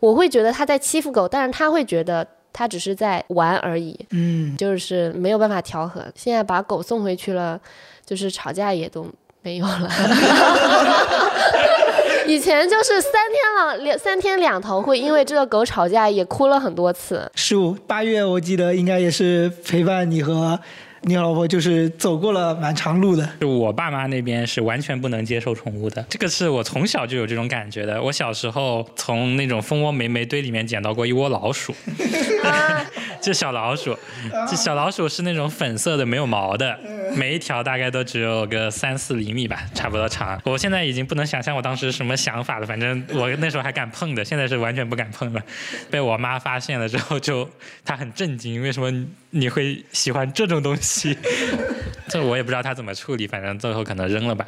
[0.00, 6.04] 我会觉得他在欺负狗，但是他会觉得他只是在玩而已，嗯，就是没有办法调和。
[6.16, 7.60] 现在把狗送回去了，
[8.04, 9.06] 就是吵架也都
[9.42, 9.88] 没有了。
[12.26, 17.30] 以前就是三天了两三天两头会因为这个狗吵架，也哭了很多次。
[17.34, 20.58] 十五八月，我记得应该也是陪伴你和。
[21.04, 23.28] 你老婆就是走过了蛮长路的。
[23.40, 28.00] 就我爸妈那边是完全不能接受宠物的，这个是我从小就有这种感觉的。
[28.00, 31.74] 我小时候从那种蜂窝煤煤堆里面捡到过一窝老鼠，
[33.20, 33.96] 就小老鼠，
[34.48, 36.78] 这小老鼠是那种粉色的，没有毛的，
[37.16, 40.40] 每一条大概都只有个三四厘米吧，差不多长。
[40.44, 45.42] 我现在已经不能想象我当时什么想法了，反正我那时候还敢碰的，现在是完全不敢碰了。
[45.90, 47.48] 被我妈发现了之后，就
[47.84, 48.90] 她很震惊，为什么
[49.34, 51.16] 你会喜欢这种东西？
[52.08, 54.46] 这我也不知道他怎么处理，反正最后可能扔了吧。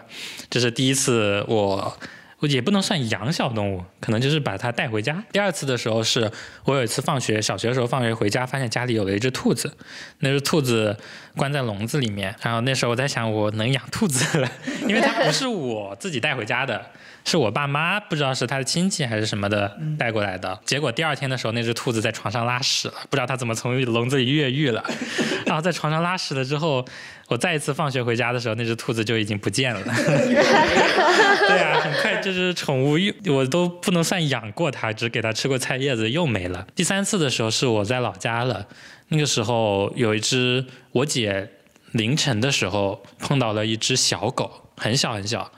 [0.50, 1.98] 这是第一次，我
[2.40, 5.24] 我也不能算养小动物，可能就是把它带回家。
[5.32, 6.30] 第二次的时候是
[6.64, 9.74] 我有一次放学，小学的时候放学回家，发现家里有了一只兔子，
[10.18, 10.94] 那只兔子
[11.34, 12.36] 关在笼子里面。
[12.42, 14.52] 然后那时候我在想，我能养兔子了，
[14.86, 16.90] 因为它不是我自己带回家的。
[17.24, 24.84] 是我爸妈不知道是他的亲戚还是什么的带过来的，结果第二天的时候，那只兔子在床上拉屎了，不知道它怎么从笼子里越狱了，
[25.46, 26.84] 然后在床上拉屎了之后，
[27.28, 29.80] 我再一次放学回家的时候，那只兔子就已经不见了。
[31.48, 36.66] 对啊，很快这只宠物又我都不能算养过它，只给它吃过菜叶子又没了。
[36.74, 38.66] 第三次的时候是我在老家了，
[39.08, 41.48] 那个时候有一只我姐
[41.92, 45.50] 凌晨的时候碰到了一只小狗，很小很小。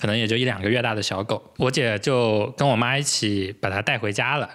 [0.00, 4.48] 可能也就一两个月大的小狗，我姐就跟我妈一起把它带回家了。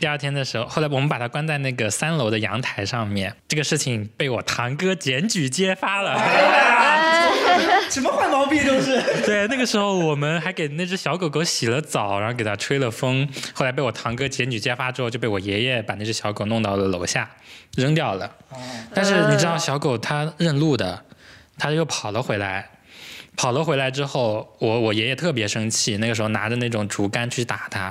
[0.00, 6.18] 第二天的时候，后来我们把它关在那个三楼的阳台上面，这个事情被我堂哥检举揭发了。
[7.90, 9.00] 什么坏毛病都是。
[9.24, 13.28] 对，那个时候我们还给那只小狗狗洗了澡，然后给它吹了风。
[13.52, 17.30] 后来被我堂哥检举揭发之后，就被我爷爷把那只小狗弄到了楼下，
[17.76, 18.30] 扔掉了。
[18.94, 21.04] 但是你知道小狗它认路的，
[21.58, 22.70] 它又跑了回来。
[23.36, 27.84] 跑了回来之后，我我爷爷特别生气，那个时候拿着那种竹竿去打它，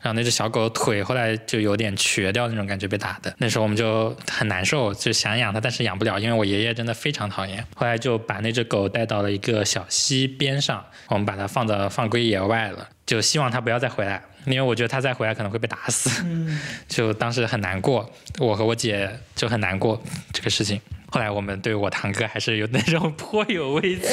[0.00, 7.66] 然后那只小狗腿后来就有点瘸掉那种感觉被打的，那时候我们就很难受，就想养它，但是养不了，因为我爷爷真的非常讨厌。
[7.74, 16.24] 后来就把那只狗带到了一个小溪边上，我们把它放到放归野外了，就希望它不要再回来，因为我觉得它再回来可能会被打死。
[16.88, 18.08] 就当时很难过，
[18.38, 20.00] 我和我姐就很难过
[20.32, 20.80] 这个事情。
[21.16, 24.06] 后来我们对我堂哥还是有那种颇有微词，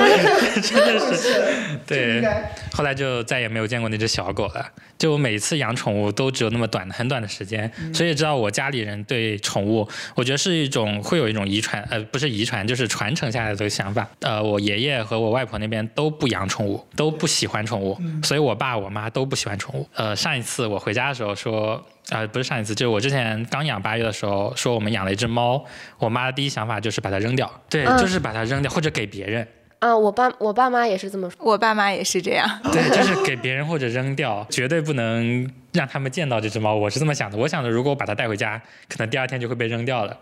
[0.62, 2.26] 真的是对。
[2.72, 4.66] 后来就再也没有见过那只小狗了。
[4.96, 14.08] 就我每一次养宠物都只有那么短很短的时间，所以知道我家里人对宠物，我觉得是一种会有一种遗传，呃，不是遗传，就是传承下来的想法。
[14.20, 19.86] 呃，我爷爷和我外婆那边都不养宠物，都不喜欢宠物，所以我爸我妈都不喜欢宠物。
[19.94, 21.86] 呃，上一次我回家的时候说。
[22.10, 25.64] 啊、不是上一次，就是我之前刚养八月的时候，说我们养了一只猫，
[25.98, 29.46] 我妈的第一想法就是把它扔掉，对，嗯就是把它扔掉或者给别人，
[29.80, 31.36] 啊，我爸我爸妈也是这么说。
[31.40, 32.48] 我爸妈也是这样。
[32.72, 36.74] 对， 就是给别人或者扔掉，绝对不能让他们见到这只猫。
[36.74, 40.16] 我是这么想的，我想着如果我把它带回家，可能第二天就会被扔掉了，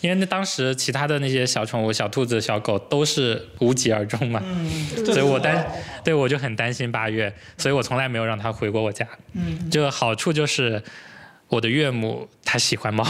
[0.00, 5.66] 因为那当时其他的那些小宠物、小兔子、小狗都是无疾而终嘛，嗯所以我担，
[6.04, 9.06] 对我就很担心八月，所以我从来没有让它回过我家。
[9.34, 10.82] 嗯，就好处就是
[11.52, 13.04] 我的岳母她喜欢猫，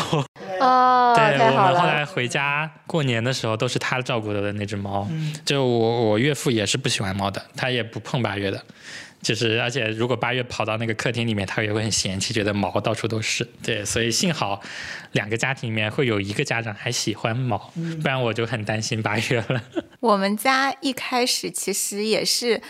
[0.61, 1.53] 哦， 对我。
[1.53, 5.09] 们后来回家过年的时候都是她照顾的那只猫，
[5.45, 8.61] 就我我岳父也是不喜欢猫的，他也不碰八月的。
[9.23, 13.49] 就是，而且如果八月跑到那个客厅里面，他也会很嫌弃，觉得毛到处都是。
[13.63, 14.61] 对，所以幸好
[15.13, 19.63] 两个家庭里面会有一个家长还喜欢猫，不然我就很担心八月了。
[20.01, 22.61] 我们家一开始其实也是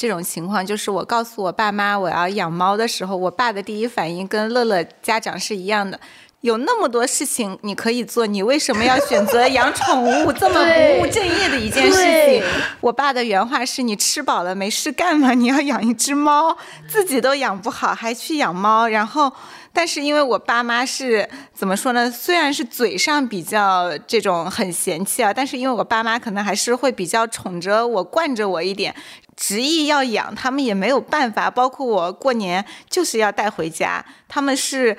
[0.00, 6.00] 这种情况，就是我告诉我爸妈我要养猫的时候，我爸的第一反应跟乐乐家长是一样的。
[6.40, 12.42] 有那么多事情你可以做，你为什么要选择养宠物 这么不务正业的一件事情？
[12.80, 15.34] 我爸的原话是：“你吃饱了没事干吗？
[15.34, 16.56] 你要养一只猫，
[16.88, 19.30] 自己都养不好，还去养猫。”然后，
[19.70, 22.10] 但是因为我爸妈是怎么说呢？
[22.10, 28.94] 虽然是嘴上比较这种很嫌弃啊，但是因为我爸妈可能还是会比较宠着我、惯着我一点，
[29.40, 31.50] 执意要养，他们也没有办法。
[31.50, 34.94] 包括我过年就是要带回家，他们是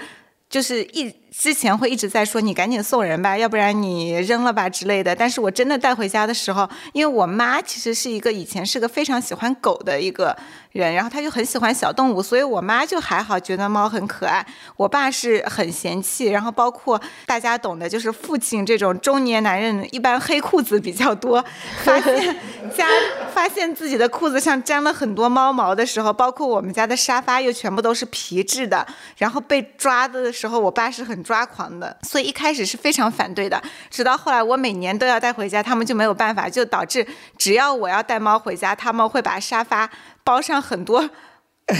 [0.49, 5.15] 就是一之前会一直在说你赶紧送人吧，要不然你扔了吧之类的。
[5.15, 10.35] 但是我真的带回家的时候，因为我妈其实是一个以前是个非常喜欢狗的一个
[10.71, 14.45] 人，然后他就很喜欢小动物，所以我妈就还好，觉得猫很可爱。
[14.77, 21.43] 我爸是很嫌弃，然后包括大家懂的，就是父亲这种中年男人，一般黑裤子比较多，
[21.83, 22.35] 发现
[22.75, 22.87] 家
[23.33, 28.85] 发现自己的裤子上沾了很多猫毛的时候，包括我们家的沙发又全部都是皮质的，
[29.17, 33.61] 然后被抓的时候，我爸是很抓狂的，所以一开始是非常反对的。
[33.89, 37.05] 直到后来我每年都要带回家，他们就没有办法，就导致
[37.37, 39.89] 只要我要带猫回家，他们会把沙发
[40.23, 41.09] 包上很多。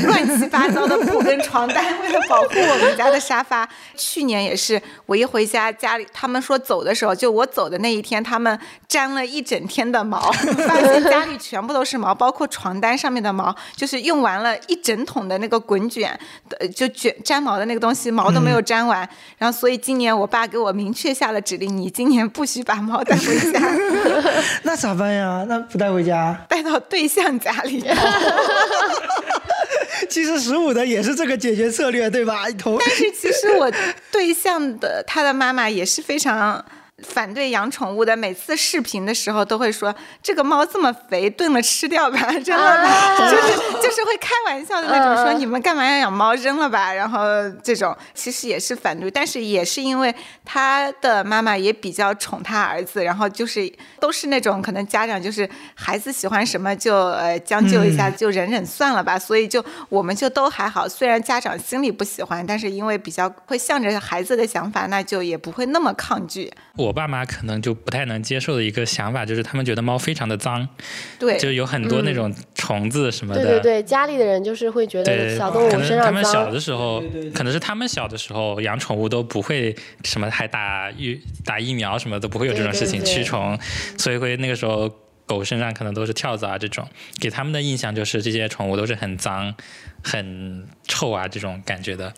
[0.05, 3.68] 乱七八糟的布跟床单， 为了保护我们家的沙发。
[3.95, 8.57] 去年也是，我一回家，家里他们说走的时候，就我走的那一天，他们
[8.88, 10.31] 粘了一整天的毛，
[10.68, 16.18] 发现家里全部都是毛，包括床单上面的毛，就是用完了一整桶的那个滚卷，
[16.59, 19.07] 呃，就卷粘毛的那个东西，毛都没有粘完。
[19.38, 23.59] 然后，所以今年我爸给我明确下了指令，你今年不许把猫带回家，
[24.63, 25.45] 那咋办呀？
[25.47, 26.38] 那不带回家？
[26.47, 27.84] 带到对象家里。
[30.11, 32.43] 其实十五的也是这个解决策略，对吧？
[32.79, 33.71] 但是其实我
[34.11, 36.63] 对象的他的妈妈也是非常
[37.07, 47.19] 反对养宠物的，每次视频的时候都会说这个猫这么肥，炖了吃掉吧，扔了吧，就是就是会开玩笑的那种，说嗯你们干嘛要养猫，扔了吧，然后
[47.63, 47.95] 这种。
[48.13, 50.13] 其实也是反对，但是也是因为
[50.45, 66.51] 他的妈妈也比较宠他儿子，然后就是都是那种可能家长就是孩子喜欢什么就呃将就一下，就忍忍算了吧，所以就我们就都还好，虽然家长心里不喜欢，但是因为比较会向着孩子的想法，那就也不会那么抗拒。
[66.77, 70.68] 我爸妈可能就不太能接受的一个想法，就是他们觉得猫非常的脏，
[71.19, 73.41] 对，就有很多那种虫子什么的。
[73.41, 77.03] 对对对，家里的人就是会觉得，小动物可能身上他们小的，时候
[77.34, 83.57] 可能是他们小的时候养宠物都不会什么还打疫打疫苗什么都不会有这种事情驱虫，
[83.97, 84.89] 所以会那个时候
[85.26, 86.88] 狗身上可能都是跳蚤啊这种，
[87.19, 89.53] 给他们的印象就是这些宠物都是很脏、
[90.03, 92.11] 很臭啊这种感觉的。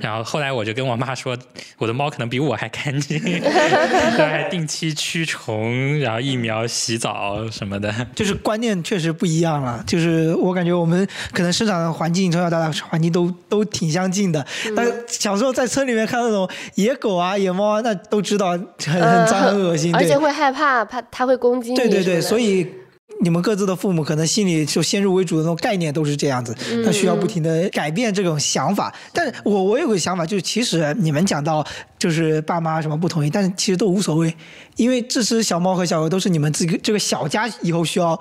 [0.00, 1.36] 然后后来我就跟我妈说，
[1.78, 7.94] 我的猫可能比我还干净， 对，还定期驱虫，然后疫苗、洗澡什么的。
[8.14, 9.84] 就是观念确实不一样了。
[9.86, 14.44] 就是我感觉我们可能生长的环境，从小到大环境都都挺相近的。
[14.76, 19.94] 但小时候在村里面看那种野狗啊、野猫啊，那都知道很很脏、很恶心。
[19.94, 21.76] 而且会害怕，怕它会攻击你。
[21.76, 22.38] 对对对，所。
[22.38, 22.66] 以。
[23.20, 28.94] 你们各自的父母可能心里就先入为主的那种概念都是这样子，他需要不停的改变这种想法。
[29.12, 31.66] 但是我我有个想法，就是其实你们讲到
[31.98, 34.32] 就是爸妈什么不同意，但是其实都无所谓，
[34.78, 38.18] 因为这只小猫和小狗都是你们这个这个小家以后需要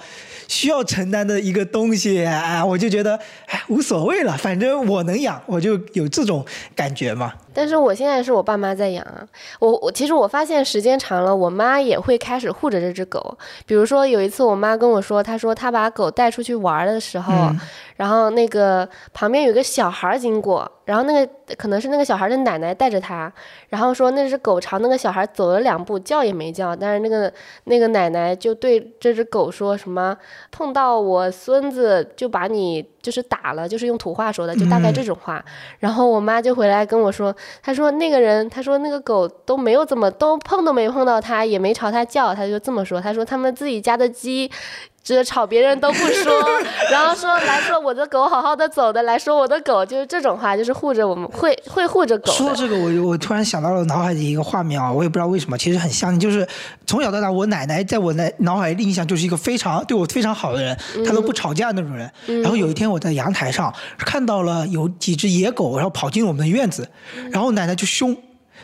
[0.48, 6.44] 需要承担的一个东西，哎，我就觉得哎无所谓了，反正我能养，我就有这种
[6.76, 7.32] 感觉嘛。
[7.54, 9.26] 但是我现在是我爸妈在养啊，
[9.60, 13.38] 我我其实我发现时间长了，我妈也会开始护着这只狗。
[13.66, 17.60] 比如说有一次我妈跟我说，她说她把狗带出去玩的时候，嗯
[17.98, 23.32] 然后那个旁边有个小孩经过，然后那个可能是那个小孩的奶奶带着他，
[23.70, 27.32] 然后说那只狗朝那个小孩走了两步，叫也没叫，但是那个
[27.66, 30.16] 那个奶奶就对这只狗说什么
[30.52, 35.44] 碰到我孙子就把你就是打了，就是用土话说的，就大概这种话。
[35.80, 44.52] 然后我妈就回来跟我说，她说那个人，她说那个狗都没有怎么都碰都没碰到他，也没朝他叫，她就这么说，她说他们自己家的鸡。
[45.08, 46.34] 就是吵别人都不说，
[46.92, 52.30] 然后说来说我的狗好好的走的，来说我的狗就是这种话，就是护着我们，会会护着狗。
[52.34, 56.46] 说这个，我我突然想到了脑海里一个画面啊，我也不知道为什么，其实很像，就是
[56.86, 62.12] 从小到大，我奶奶在我的脑海里印象就是一个非常对我非常好的人，她都不吵架那种人。
[62.44, 66.86] 然后有一天我在阳台上看到了有几只野狗，然后跑进我们的院子，
[67.32, 68.14] 然后奶奶就凶。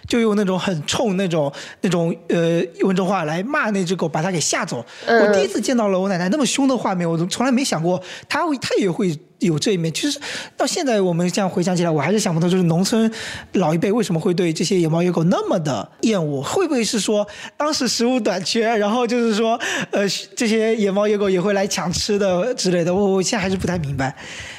[0.08, 1.52] 就用那种很冲那种
[1.82, 4.86] 那种呃温州话来骂那只狗，把它给吓走。
[5.08, 9.18] 我第一次见到了我奶奶那么凶的画面，我都从来没想过她会，她也会。
[9.46, 10.20] 有这一面，其实
[10.58, 13.12] 到现在我们这样回想起来，我还是想不通，就是农村
[13.54, 16.42] 老一辈为什么会对这些野猫野狗那么的厌恶？
[16.42, 19.60] 会不会是说当时食物短缺，然后就是说，
[19.92, 22.94] 呃，这些野猫野狗也会来抢吃的之类的？
[22.94, 24.16] 我我现在还是不太明白。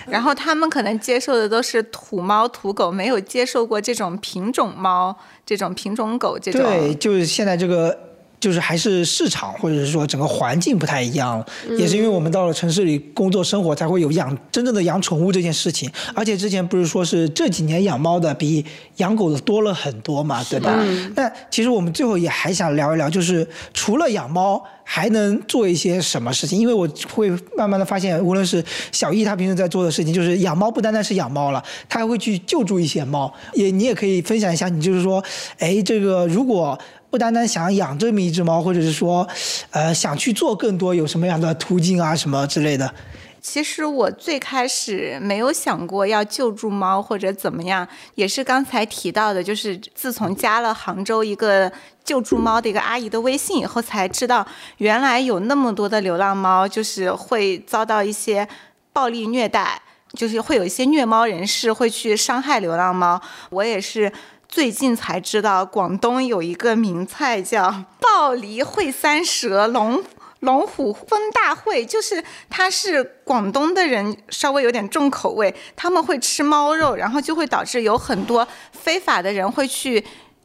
[0.07, 5.17] 然后他们可能接受的都是土猫土狗，没有接受过这种品种猫、
[5.47, 6.61] 这种品种狗这种。
[6.61, 8.14] 对，就是现在这个。
[8.41, 11.45] 就是还是市场或者是说整个环境不太一样，
[11.79, 15.91] 也是因为我们到了城市里工作生活，才会有养真正的养宠物这件事情。
[16.15, 18.65] 而且之前不是说是这几年养猫的比
[18.97, 20.79] 养狗的多了很多嘛，对吧？
[21.17, 26.59] 那其实我们最后也还想聊一聊，就是除了养猫，还能做一些什么事情？
[26.59, 28.63] 因为我会慢慢的发现，无论是
[28.93, 33.33] 小易他平时在做的事情，就是养猫不单单是养猫了，他还会去救助一些猫。
[33.55, 35.25] 也你也可以分享一下，你就是说，
[35.59, 36.79] 哎，这个如果。
[37.15, 39.25] 不单单想养这么一只猫，或者是说，
[39.71, 42.93] 呃，想去做更多，有什么样的途径啊，什么之类的？
[43.41, 47.87] 其实我最开始没有想过要救助猫或者怎么样，
[48.17, 51.71] 也是刚才提到的，就是自从加了杭州一个
[52.03, 54.45] 救助猫的一个阿姨的微信以后，才知道
[54.79, 58.49] 原来有那么多的流浪猫，就是会遭到一些
[58.93, 59.81] 暴力虐待，
[60.15, 63.23] 就是会有一些虐猫人士会去伤害流浪猫。
[63.51, 64.13] 我也是。
[64.55, 70.01] 最近才知道，广东有一个名菜叫 “鲍梨烩三蛇，龙
[70.39, 80.05] 龙虎分大会”，就是它是广东的人稍微有点重口味，他们会吃猫肉，然后就会导致有很多非法的人会去。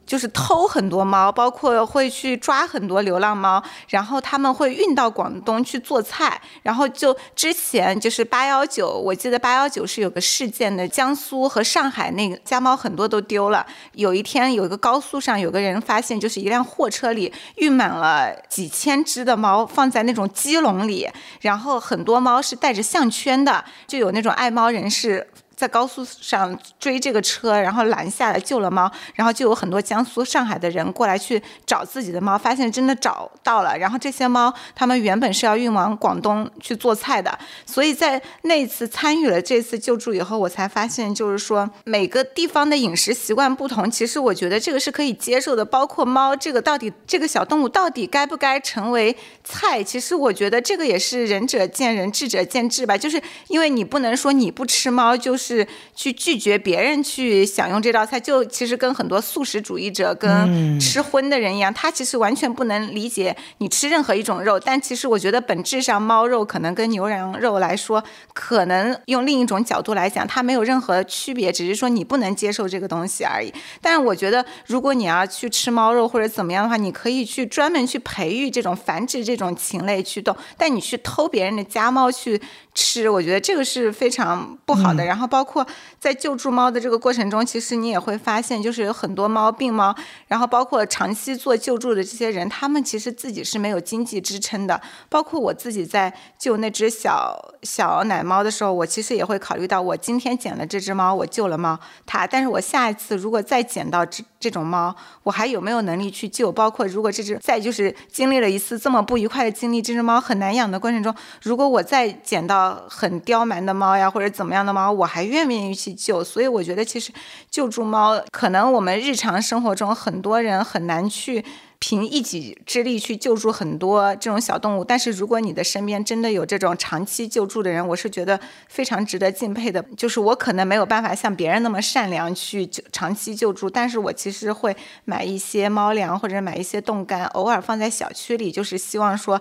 [0.10, 6.42] 就是偷很多猫，包括会去抓很多流浪猫，然后他们会运到广东去做菜。
[6.64, 13.64] 然后就之前就是八幺九，我记得八幺九是有个事件的，江苏和上海那个家猫很多都丢了。
[13.94, 21.08] 有一天有一个高速上有个人发现，就是一辆货车里运满了几千只的猫，放在那种鸡笼里，
[21.42, 25.28] 然后很多猫是带着项圈的，就有那种爱猫人士。
[25.60, 33.78] 在高速上追这个车，然后拦下来救了猫，然后就有很多江苏、上海的人过来去找自己的猫，发现真的找到了。
[33.78, 45.66] 然后这些猫，他们原本是要运往广东去做菜的，所以在那次参与了这次救助以后，我才发现，就是说每个地方的饮食习惯不同，其实我觉得这个是可以接受的。
[45.66, 49.14] 包括猫这个到底这个小动物到底该不该成为
[49.44, 52.98] 菜，其实我觉得这个也是仁者见仁，智者见智吧。
[52.98, 55.49] 就是因为你不能说你不吃猫就是。
[55.50, 64.60] 是去拒绝别人去享用这道菜，就其实跟很多素食主义者跟吃荤的人一样，他其实完全不能理解你吃任何一种肉。
[64.60, 68.04] 但其实我觉得本质上猫肉可能跟牛羊肉来说，
[68.34, 73.52] 可能用另一种角度来讲，它没有任何区别，只是说你不能接受这个东西而已。
[73.82, 82.40] 但是我觉得，如果你要去吃猫肉或者怎么样的话，你可以去专门去培育这种繁殖这种禽类驱动，但你去偷别人的家猫去。
[82.82, 85.04] 吃，我觉得这个是非常不好的。
[85.04, 85.68] 然后包括
[86.00, 89.94] 在救助猫的这个过程中，其实你也会发现，就是有很多猫病猫，
[90.28, 94.80] 然后包括长期做救助的这些人，他们其实自己是没有经济支撑的。
[95.10, 106.50] 包括我自己在救那只小小奶猫的时候，我其实也会考虑到，我今天捡了这只猫，我救了猫它，但是我下一次如果再捡到这这种猫，我还有没有能力去救？
[106.50, 112.69] 包括如果这只再就是经历了一次这么不愉快的经历，这只猫很难养的过程中，如果我再捡到。
[112.90, 116.24] 很刁蛮的猫呀，或者怎么样的猫，我还愿不愿意去救？
[116.24, 117.12] 所以我觉得，其实
[117.50, 121.44] 救助猫，可能我们日常生活中很多人很难去
[121.80, 124.84] 凭一己之力去救助很多这种小动物。
[124.84, 129.84] 但是如果你的身边真的有这种长期救助的人，我是觉得非常值得敬佩的。
[129.96, 134.76] 就是我可能没有办法像别人那么善良去长期救助，但是我其实会
[135.06, 139.40] 买一些猫粮或者买一些冻干，偶尔放在小区里，就是希望说。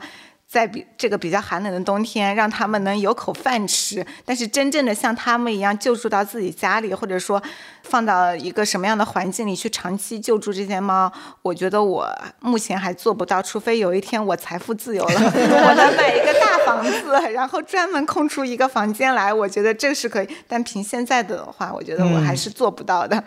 [0.51, 4.05] 在比这个比较寒冷的冬天，让他们能有口饭吃。
[4.25, 7.43] 但是真正的像他们一样救助到自己家里，或者说
[7.83, 11.13] 放到一个什么样的环境里去长期救助这些猫，
[11.43, 12.11] 我觉得我
[12.41, 13.43] 目前还做不到。
[13.43, 20.29] 除非有一天我财富自由了， 我能买一个大房子，然后专门空出一个房间来，我觉得这是可以。
[20.47, 23.23] 但凭现在的话，我觉得我还是做不到的。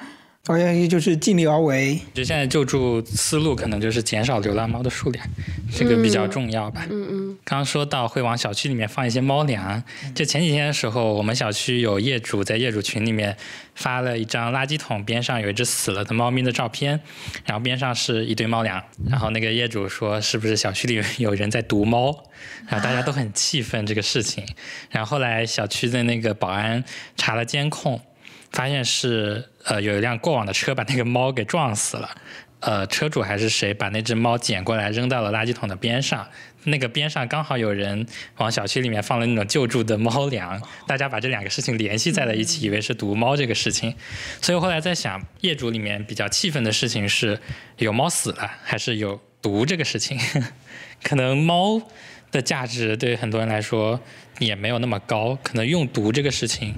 [0.48, 2.00] 好像就是尽力而为。
[2.14, 5.26] 就现在救助思路可能就是减少流浪猫的数量，
[5.72, 6.86] 这个比较重要吧。
[6.90, 7.38] 嗯嗯。
[7.44, 9.84] 刚刚说到会往小区里面放一些猫粮，
[10.16, 13.38] 就前几天的时候，我们小区有业主在业主群里面
[13.76, 17.00] 发了一张垃圾桶边上有一只死了的猫咪的照片，
[17.46, 22.24] 然后边上是一堆猫粮，然后那个业主说是不是小区里有人在毒猫，
[22.68, 24.44] 然后大家都很气愤这个事情，
[24.90, 26.84] 然后后来小区的那个保安
[27.16, 28.02] 查了监控。
[28.52, 32.10] 发现是呃有一辆过往的车把那个猫给撞死了，
[32.62, 36.28] 呃车主还是谁把那只猫捡过来扔到了垃圾桶的边上，
[36.66, 38.06] 那个边上刚好有人
[38.38, 43.96] 往小区里面放了那种救助的猫粮， 大家把这两个事情联系在了一起，以为是毒猫这个事情，
[44.42, 47.40] 所以后来在想，业主里面比较气愤的事情是
[47.78, 50.20] 有猫死了还是有毒这个事情，
[51.02, 51.82] 可能猫
[52.32, 54.00] 的价值对很多人来说
[54.40, 56.76] 也没有那么高，可能用毒这个事情，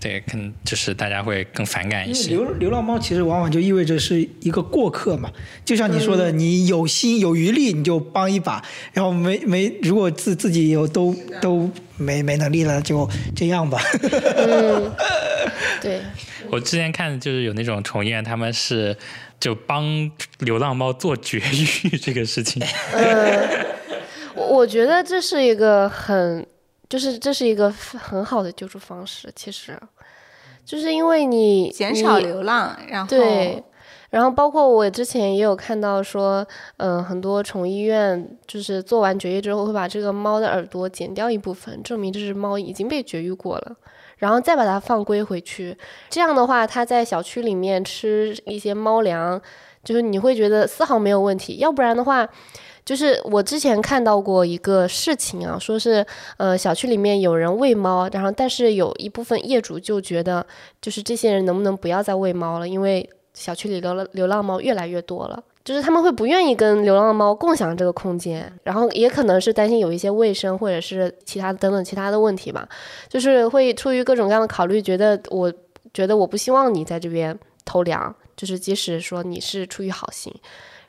[0.00, 2.30] 对，可能就是大家会更反感一些。
[2.30, 5.28] 流流浪猫其实往往就意味着是一个过客嘛，
[5.64, 13.80] 就像你说的，你有心有余力你就帮一把，然后没没如果自自己有都都没没能力了就这样吧。
[14.36, 14.92] 嗯，
[15.82, 16.00] 对。
[16.48, 18.96] 我之前看就是有那种宠业，他们是
[19.40, 20.08] 就帮
[20.38, 22.62] 流浪猫做绝育这个事情。
[22.92, 23.66] 呃，
[24.36, 26.46] 我觉得这是一个很。
[26.88, 29.78] 就是这是一个很好的救助方式，其实，
[30.64, 33.62] 就是因为你减少流浪，然后对，
[34.08, 36.46] 然后包括我之前也有看到说，
[36.78, 43.76] 嗯，很多宠物医院就是做完绝育之后会把这个猫的耳朵剪掉一部分，证明这只猫已经被绝育过了，
[44.16, 45.76] 然后再把它放归回去。
[46.08, 49.38] 这样的话，它在小区里面吃一些猫粮，
[49.84, 51.56] 就是你会觉得丝毫没有问题。
[51.56, 52.26] 要不然的话。
[52.88, 56.02] 就是我之前看到过一个事情啊，说是
[56.38, 60.46] 呃小区里面有人喂猫，然后但是有一部分业主就觉得，
[60.80, 72.66] 就是这些人能不能不要再喂猫了，因为小区里流浪流浪猫越来越多了，就是他们会不愿意跟流浪猫共享这个空间，然后也可能是担心有一些卫生或者是其他等等其他的问题吧，
[73.06, 75.52] 就是会出于各种各样的考虑，觉得我
[75.92, 80.32] 觉得我不希望你在这边偷粮，就是即使说你是出于好心。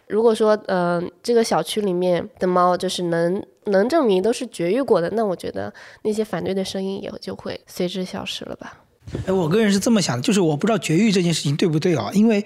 [0.10, 5.72] 如果说，嗯，这个小区里面的猫就是能能证明都是绝育过的，那我觉得
[6.02, 8.80] 那些反对的声音也就会随之消失了吧。
[9.28, 12.10] 哎，我个人是这么想的，就是我不知道绝育这件事情对不对啊？
[12.14, 12.44] 因为，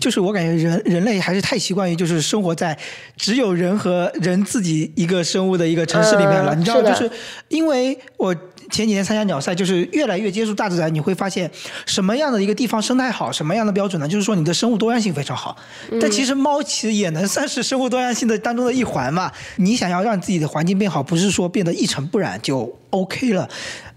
[0.00, 2.78] 就是我感觉人人类还是太习惯于就是生活在
[3.16, 6.54] 只有人和人自己一个生物的一个城市里面了。
[6.54, 7.10] 你知道，就是
[7.48, 8.34] 因为我。
[8.70, 11.50] 前几天参加鸟赛，就是越来越接触大自然，你会发现
[11.84, 14.08] 什么样的一个地方生态好，什么样的标准呢？
[14.08, 15.56] 就是说你的生物多样性非常好。
[16.00, 19.30] 但其实猫其实也能算是生物多样性的当中的一环嘛。
[19.56, 23.48] 你想要让自己的环境变好，不是说变得一尘不染就 OK 了，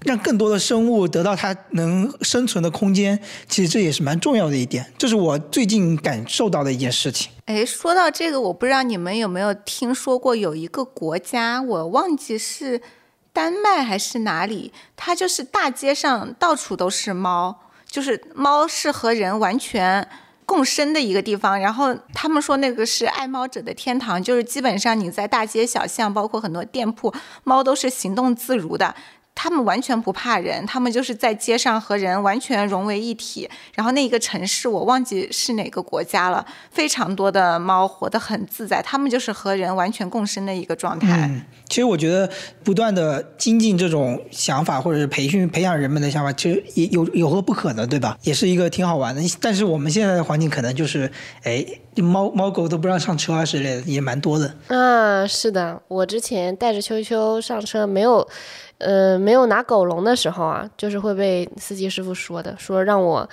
[0.05, 4.85] 让更多的生物得到它能生存的空间，其实这也是蛮重要的一点。
[4.97, 7.31] 这是我最近感受到的一件事情。
[7.45, 12.81] 哎，说到这个，我不知道你们有没有听说过有一个国家，我忘记是。
[13.31, 14.73] 丹麦还是哪里？
[14.95, 20.07] 它就是大街上到处都是猫，就是猫是和人完全
[20.45, 21.59] 共生的一个地方。
[21.59, 28.95] 然后他们说那个是爱猫者的天堂，就是基本上你在大街小巷，包括很多店铺，猫都是行动自如的。
[29.41, 33.49] 他们完全不怕人，他们就是在街上和人完全融为一体。
[33.73, 41.29] 然后那一个城市我忘记是哪个国家了，非常多的猫活得很自在，他们就是和人完全共生的一个状态。
[41.31, 42.29] 嗯，其实我觉得
[42.65, 48.17] 不断的精进这种想法，或者是培训培养人们的想法，其实也有有何不可能，对吧？
[48.23, 49.21] 也是一个挺好玩的。
[49.39, 51.09] 但是我们现在的环境可能就是，
[51.43, 54.53] 哎，猫猫狗都不让上车啊之类的，也蛮多的。
[54.67, 58.27] 啊，是的，我之前带着秋秋上车没有。
[58.79, 63.29] 呃，没有拿狗笼的时候啊，就是会被司机师傅说的，说让我，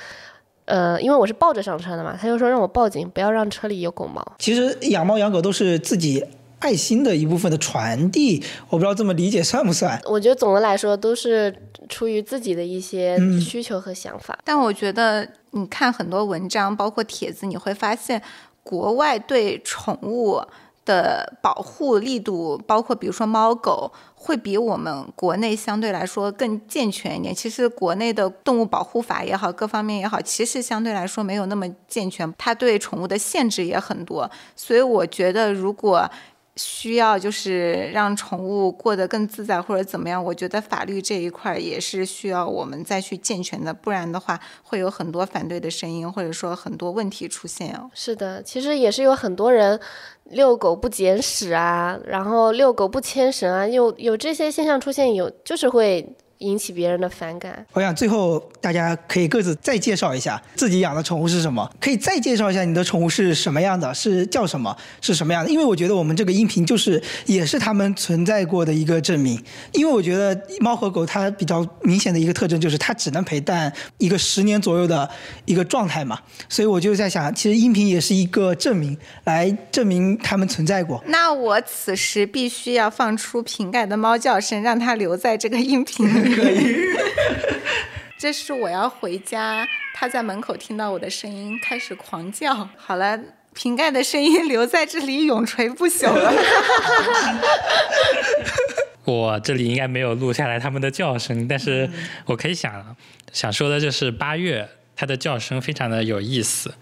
[0.66, 4.20] 呃，因为我是抱着上车的嘛，他就说让我报警，不要让车里有狗毛。
[4.38, 6.24] 其实养猫养狗都是自己
[6.58, 10.00] 爱心的一部分的传递，我不知道这么理解算不算？
[10.06, 11.54] 我觉得总的来说都是
[11.88, 14.36] 出于自己的一些需求和想法。
[14.44, 18.20] 但我觉得你看很多文章，包括帖子，你会发现
[18.64, 20.42] 国外对宠物
[20.86, 23.92] 的保护力度，包括比如说猫狗。
[24.18, 27.32] 会比我们国内相对来说更健全一点。
[27.32, 32.34] 其实国内的动物保护法也好，各方面也好，其实相对来说没有那么健全。
[32.36, 34.28] 它对宠物的限制也很多。
[34.56, 36.10] 所以我觉得，如果
[36.56, 47.90] 需要就是让宠物过得更自在或者怎么样，我觉得法律这一块也是需要我们再去健全的，不然的话会有很多反对的声音，或者说很多问题出现哦。
[47.94, 49.78] 是的，其实也是有很多人
[50.30, 56.16] 遛狗不捡屎啊，然后遛狗不牵绳啊，有有这些现象出现，有就是会。
[56.38, 57.64] 引起别人的反感。
[57.72, 65.50] 我想最后大家可以各自再介绍一下自己养的宠物是什么，可以再介绍一下你的宠物是什么样的，是叫什么，是什么样的。
[65.50, 69.42] 因为我觉得我们这个音频就是也是他们存在过的一个证明。
[69.72, 75.08] 因为我觉得猫和狗它比较明显的一个特征就是它只能陪伴一个十年左右的
[75.44, 76.18] 一个状态嘛，
[76.48, 81.02] 所以我就在想，其实音频也是一个证明，来证明它们存在过。
[81.06, 86.25] 那我此时必须要放出瓶盖的猫叫声，让它留在这个音频里。
[86.34, 86.76] 可以，
[88.18, 92.68] 这是我要回家，他在门口听到我的声音，开始狂叫。
[92.76, 93.18] 好了，
[93.54, 96.32] 瓶盖的声音留在这里永垂不朽了。
[99.04, 101.88] 我这里应该没有录下来他们的叫声，但是
[102.24, 102.96] 我可以想
[103.32, 106.74] 想说的就是八月它的叫声非常的有意思，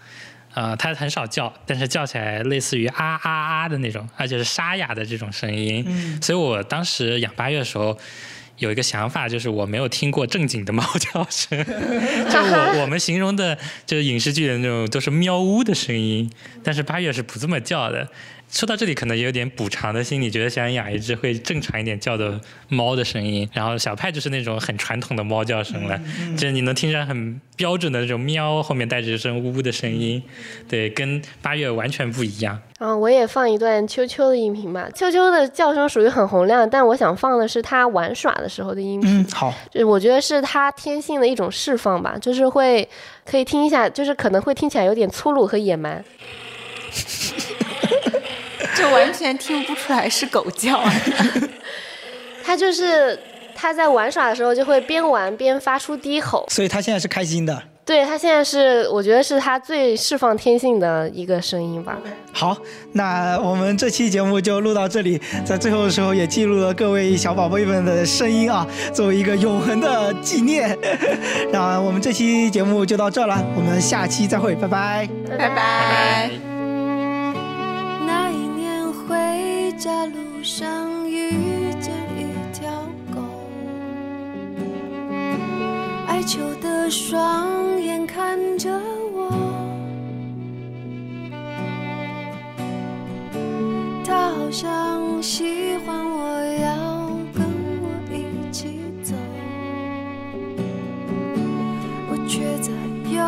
[0.53, 5.83] 啊，它很少叫，但是叫起来类似于啊啊啊的那种，而且是沙哑的这种声音。
[5.87, 7.97] 嗯，所以我当时养八月的时候。
[8.57, 11.57] 有一个想法，就是我没有听过正经的猫叫声，
[12.29, 16.29] 就我我们形容的，就是影视剧的那种，都是喵呜的声音，
[16.63, 18.07] 但是八月是不这么叫的。
[18.55, 23.47] 说到这里，可能也有点补偿的心理，觉得想养一只会正常一点叫的猫的声音。
[23.51, 25.99] 然后小派就是那种很传统的猫叫声了，
[26.37, 30.23] 就是你能听上很标准的那种喵，后面带着一声呜的声音，
[30.69, 32.57] 对，跟八月完全不一样。
[32.79, 34.89] 嗯，我也放一段秋秋的音频吧。
[34.95, 39.19] 秋秋的叫声属于很洪亮，但我想放的是它玩耍的时候的音频。
[39.19, 42.87] 嗯，好，就我觉得是它天性的一种释放吧，就是会
[43.25, 46.01] 可以听一下，就是可能会听起来有点粗鲁和野蛮。
[48.75, 50.83] 这完全听不出来是狗叫，
[52.43, 53.17] 它就是
[53.55, 57.63] 它在玩耍的时候就会边玩边发出低吼，所以它现在是开心的。
[57.85, 61.95] 对，它现在是我觉得是它最释放天性的一个声音吧。
[62.33, 62.57] 好，
[62.93, 70.75] 那我们这期节目就录到这里，在最后的时候也记录了各位小宝贝们的声音啊，作为一个永恒的纪念。
[71.53, 75.07] 那我们这期节目就到这了，我们下期再会，拜拜，
[75.37, 76.54] 拜拜。
[79.77, 82.71] 家路上遇见一条
[83.13, 83.21] 狗，
[86.07, 88.71] 哀求的双眼看着
[89.13, 89.29] 我，
[94.05, 97.45] 它好像喜欢我，要跟
[97.81, 99.13] 我一起走，
[102.09, 102.71] 我却在
[103.11, 103.19] 犹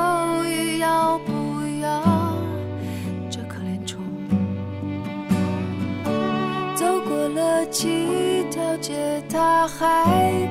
[7.37, 9.85] 了几条街，他还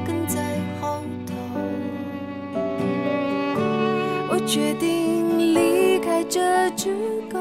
[0.07, 0.41] 跟在
[0.81, 1.35] 后头。
[4.31, 6.95] 我决定离开这只
[7.29, 7.39] 狗，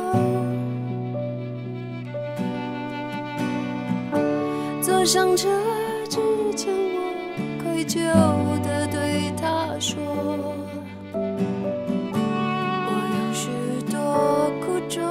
[4.81, 5.47] 坐上车
[6.09, 6.19] 之
[6.55, 7.13] 前，我
[7.63, 7.99] 愧疚
[8.63, 9.95] 地对他说：
[12.87, 13.49] 「我有许
[13.91, 13.95] 多
[14.65, 15.03] 苦衷。」